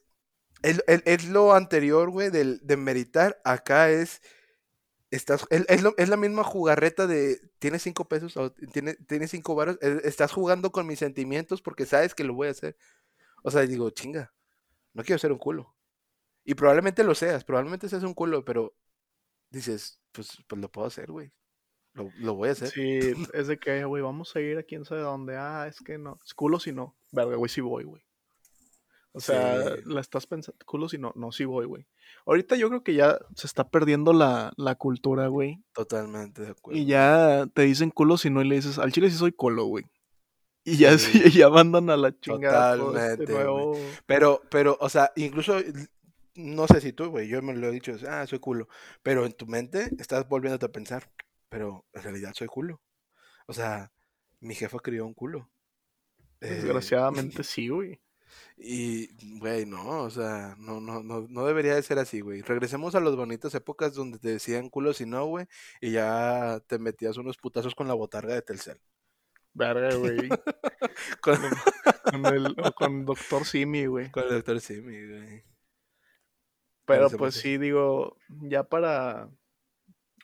[0.62, 3.38] es, es- lo anterior, güey, del, de meditar.
[3.44, 4.22] Acá es,
[5.10, 9.30] estás, es, es lo- es la misma jugarreta de, tienes cinco pesos, o tienes, tienes
[9.30, 12.76] cinco varos, eh, estás jugando con mis sentimientos porque sabes que lo voy a hacer.
[13.42, 14.34] O sea, digo, chinga,
[14.94, 15.74] no quiero ser un culo.
[16.44, 18.74] Y probablemente lo seas, probablemente seas un culo, pero
[19.50, 21.32] dices, pues, pues lo puedo hacer, güey.
[21.94, 22.68] Lo, lo voy a hacer.
[22.68, 23.00] Sí,
[23.34, 25.36] es de que, güey, vamos a ir a quién sabe dónde.
[25.36, 26.18] Ah, es que no.
[26.24, 26.96] Es culo si no.
[27.12, 28.02] Verga, güey, sí voy, güey.
[29.18, 29.82] O sea, Sí.
[29.86, 31.12] la estás pensando, culo si no.
[31.16, 31.86] No, sí voy, güey.
[32.26, 35.62] Ahorita yo creo que ya se está perdiendo la, la cultura, güey.
[35.72, 36.78] Totalmente de acuerdo.
[36.80, 39.64] Y ya te dicen culo si no y le dices, al chile sí soy culo,
[39.66, 39.84] güey.
[40.64, 41.10] Y ya, Sí.
[41.42, 43.76] ya mandan a la chingada este Totalmente, nuevo.
[44.06, 45.56] Pero, pero, o sea, incluso,
[46.34, 48.68] no sé si tú, güey, yo me lo he dicho, ah, soy culo,
[49.02, 51.10] pero en tu mente estás volviéndote a pensar,
[51.48, 52.80] pero en realidad soy culo.
[53.46, 53.90] O sea,
[54.40, 55.50] mi jefa crió un culo.
[56.40, 57.98] Eh, Desgraciadamente sí, güey.
[58.56, 59.08] Y,
[59.38, 62.42] güey, no, o sea, no, no, no, no debería de ser así, güey.
[62.42, 65.46] Regresemos a las bonitas épocas donde te decían culo si no, güey,
[65.80, 68.80] y ya te metías unos putazos con la botarga de Telcel.
[69.54, 70.28] Verga, güey.
[71.20, 71.36] Con,
[72.10, 74.10] Con, el, con Doctor Simi, güey.
[74.10, 75.44] con el doctor Simi, güey.
[76.84, 79.28] Pero pues sí, digo, ya para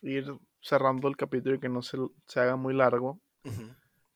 [0.02, 3.74] ir cerrando el capítulo y que no se, se haga muy largo, Ujú.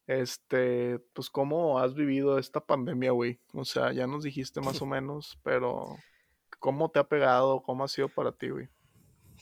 [0.08, 3.40] Este, pues cómo has vivido esta pandemia, güey.
[3.54, 6.04] O sea, ya nos dijiste más o menos, pero
[6.60, 7.62] ¿cómo te ha pegado?
[7.62, 8.70] ¿Cómo ha sido para ti, güey?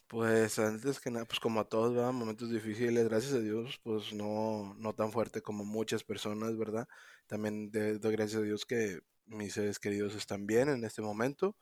[0.08, 2.12] Pues antes que nada, pues como a todos, ¿verdad?
[2.12, 6.86] Momentos difíciles, gracias a Dios, pues no, no tan fuerte como muchas personas, ¿verdad?
[7.26, 11.56] También de- doy gracias a Dios que mis seres queridos están bien en este momento,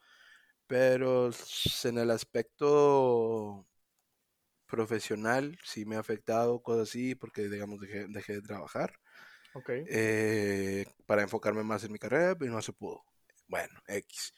[0.66, 1.30] pero
[1.84, 3.66] en el aspecto
[4.74, 8.92] profesional sí me ha afectado, cosas así, porque digamos dejé, dejé de trabajar
[9.54, 9.70] Ok.
[9.88, 13.02] eh, para enfocarme más en mi carrera, pero no se pudo.
[13.48, 14.34] Bueno, X.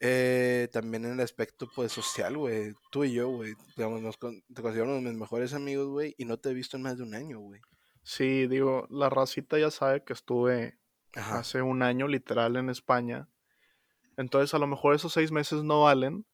[0.00, 2.74] Eh, también en el aspecto pues social, güey.
[2.90, 3.54] Tú y yo, güey.
[3.76, 6.14] Digamos, nos con- te considero uno de mis mejores amigos, güey.
[6.18, 7.60] Y no te he visto en más de un año, güey.
[8.02, 10.78] Sí, digo, la racita ya sabe que estuve
[11.14, 11.40] Ajá.
[11.40, 13.28] hace un año literal en España.
[14.16, 16.24] Entonces a lo mejor esos seis meses no valen,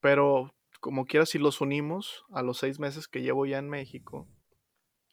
[0.00, 4.26] pero como quiera si los unimos a los seis meses que llevo ya en México,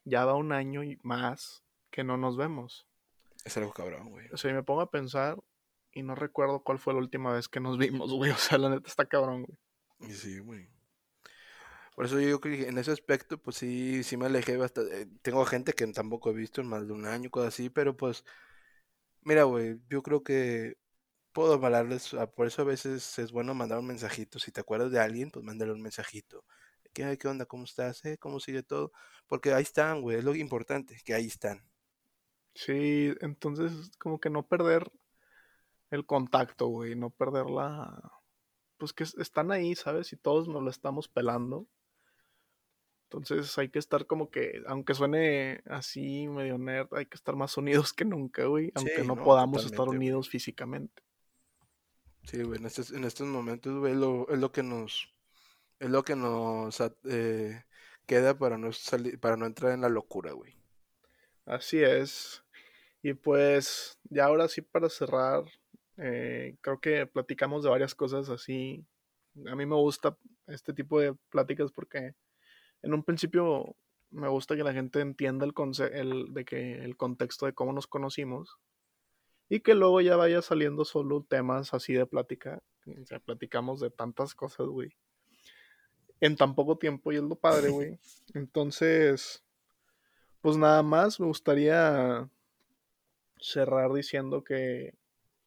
[0.04, 2.88] ya va un año y más que no nos vemos.
[3.46, 4.28] Es algo cabrón, güey.
[4.34, 5.38] O sea, y me pongo a pensar
[5.92, 8.32] y no recuerdo cuál fue la última vez que nos vimos, güey.
[8.32, 10.12] O sea, la neta está cabrón, güey.
[10.12, 10.68] Sí, güey.
[11.96, 15.06] Por eso yo creo que en ese aspecto, pues sí, sí me alejé bastante.
[15.22, 18.26] Tengo gente que tampoco he visto en más de un año, cosas así, pero pues,
[19.22, 20.78] mira, güey, yo creo que
[21.32, 24.40] puedo hablarles, ah, por eso a veces es bueno mandar un mensajito.
[24.40, 26.46] Si te acuerdas de alguien, pues mándale un mensajito.
[26.94, 27.46] ¿Qué, qué onda?
[27.46, 28.04] ¿Cómo estás?
[28.06, 28.18] eh?
[28.18, 28.92] ¿Cómo sigue todo?
[29.28, 31.64] Porque ahí están, güey, es lo importante, que ahí están.
[32.56, 34.92] Sí, entonces como que no perder
[35.92, 36.96] el contacto, güey.
[36.96, 38.12] No perder la...
[38.78, 40.14] Pues que es- están ahí, ¿sabes?
[40.14, 41.68] Y todos nos lo estamos pelando.
[43.04, 47.58] Entonces hay que estar como que, aunque suene así medio nerd, hay que estar más
[47.58, 48.72] unidos que nunca, güey.
[48.76, 51.02] Aunque Sí, no, no, podamos estar unidos físicamente.
[52.30, 55.10] Sí, güey, en estos, en estos momentos, güey, lo, es lo que nos,
[55.80, 57.64] es lo que nos eh,
[58.06, 60.54] queda para no salir, para no entrar en la locura, güey.
[61.48, 62.44] Así es.
[63.02, 65.44] Y pues, ya ahora sí para cerrar,
[65.98, 68.86] eh, creo que platicamos de varias cosas así.
[69.48, 70.16] A mí me gusta
[70.46, 72.14] este tipo de pláticas porque
[72.84, 73.76] en un principio
[74.12, 77.74] me gusta que la gente entienda el, conce- el, de que, el contexto de cómo
[77.74, 78.60] nos conocimos
[79.50, 82.62] y que luego ya vaya saliendo solo temas así de plática.
[82.86, 84.96] O sea, platicamos de tantas cosas, güey.
[86.22, 88.00] En tan poco tiempo y es lo padre, güey.
[88.36, 89.44] Entonces,
[90.42, 92.30] pues nada más me gustaría
[93.40, 94.96] cerrar diciendo que,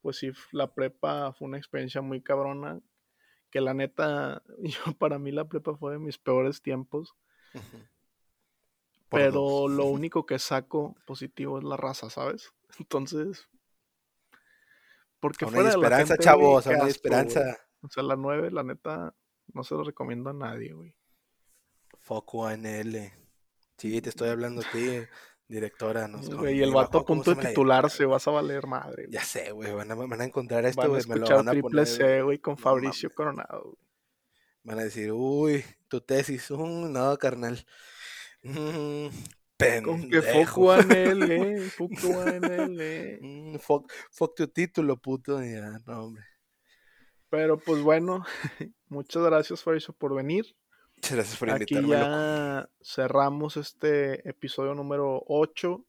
[0.00, 2.80] pues sí, la prepa fue una experiencia muy cabrona.
[3.50, 7.14] Que la neta, yo para mí la prepa fue de mis peores tiempos.
[9.10, 12.52] Pero lo único que saco positivo es la raza, ¿sabes?
[12.78, 13.48] Entonces,
[15.22, 17.56] porque Aún hay fuera de la esperanza, chavos, aún hay esperanza.
[17.80, 19.14] O sea, la 9, la neta,
[19.54, 20.96] no se lo recomiendo a nadie, güey.
[22.00, 23.12] Foco ANL.
[23.78, 24.98] Sí, te estoy hablando a ti,
[25.46, 26.08] directora.
[26.08, 29.04] Nos, Güey, y el vato a bajó, ¿cómo punto de titularse, vas a valer madre,
[29.04, 29.12] güey?
[29.14, 31.70] Ya sé, güey, van a, van a encontrar esto, güey, me lo van a triple
[31.70, 32.22] poner, C, güey.
[32.22, 33.16] güey, con No Fabricio mames.
[33.16, 33.76] Coronado, güey.
[34.64, 37.64] Van a decir, uy, tu tesis, uh, no, carnal.
[38.42, 39.06] Mm,
[39.84, 41.92] Con que fuck anel, fuck
[42.26, 45.42] anel, mm, fuck, fuck tu título, puto.
[45.42, 46.24] Ya, no, hombre.
[47.30, 48.24] Pero pues bueno,
[48.88, 50.44] muchas gracias, Fariso, por venir.
[50.96, 51.88] Muchas gracias por Aquí invitarme.
[51.88, 55.84] ya cerramos este episodio número 8.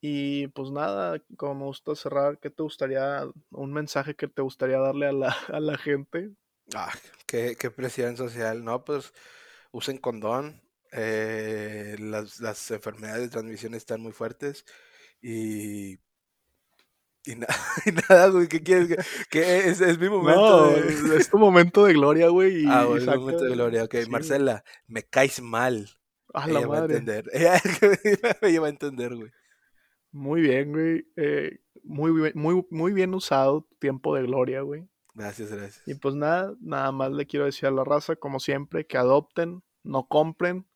[0.00, 4.78] Y pues nada, como me gusta cerrar, ¿qué te gustaría, un mensaje que te gustaría
[4.78, 6.30] darle a la, a la gente?
[6.74, 6.92] Ah,
[7.26, 8.62] qué, qué presión social.
[8.62, 9.12] No, pues
[9.72, 10.62] usen condón.
[10.92, 14.64] Eh, las, las enfermedades de transmisión están muy fuertes.
[15.22, 15.98] Y
[17.26, 17.32] y,
[17.86, 18.96] y, nada, güey, ¿qué quieres?
[19.28, 20.40] Que, es, es, mi momento.
[20.40, 21.16] No, de...
[21.16, 22.64] es tu momento de gloria, güey.
[22.68, 23.84] Ah, güey, es momento de gloria.
[23.84, 24.10] Ok, sí.
[24.10, 25.88] Marcela, me caes mal.
[26.32, 26.80] A la Ella madre.
[26.80, 27.24] va a entender.
[28.42, 29.30] Ella va a entender, güey.
[30.12, 31.06] Muy bien, güey.
[31.16, 34.88] Eh, muy, muy, muy bien usado tiempo de gloria, güey.
[35.14, 35.82] Gracias, gracias.
[35.88, 39.62] Y pues nada, nada más le quiero decir a la raza, como siempre, que adopten,
[39.82, 40.66] no compren,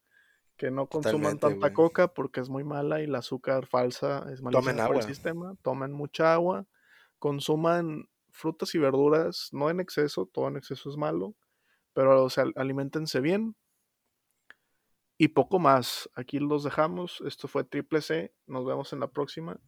[0.60, 4.42] que no consuman Totalmente, tanta coca porque es muy mala y el azúcar falsa es
[4.42, 5.54] malísima para el sistema.
[5.62, 6.66] Tomen mucha agua,
[7.18, 11.34] consuman frutas y verduras, no en exceso, todo en exceso es malo,
[11.94, 13.56] pero o sea, alimentense bien.
[15.16, 17.22] Y poco más, aquí los dejamos.
[17.26, 18.34] Esto fue Triple C.
[18.46, 19.58] Nos vemos en la próxima.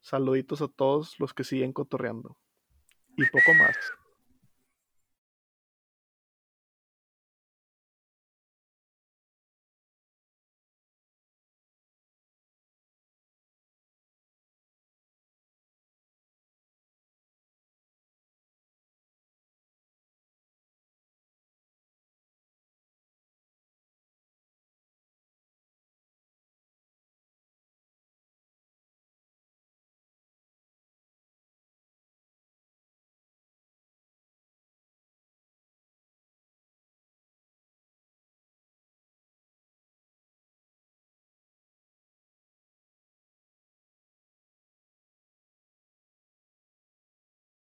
[0.00, 2.36] Saluditos a todos los que siguen cotorreando.
[3.16, 3.76] Y poco más.